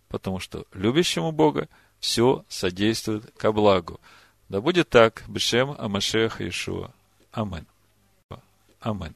[0.10, 4.00] потому что любящему Бога все содействует ко благу.
[4.50, 6.92] Да будет так, Бешем Амашех Иешуа.
[7.32, 7.68] Амин.
[8.80, 9.16] Амин.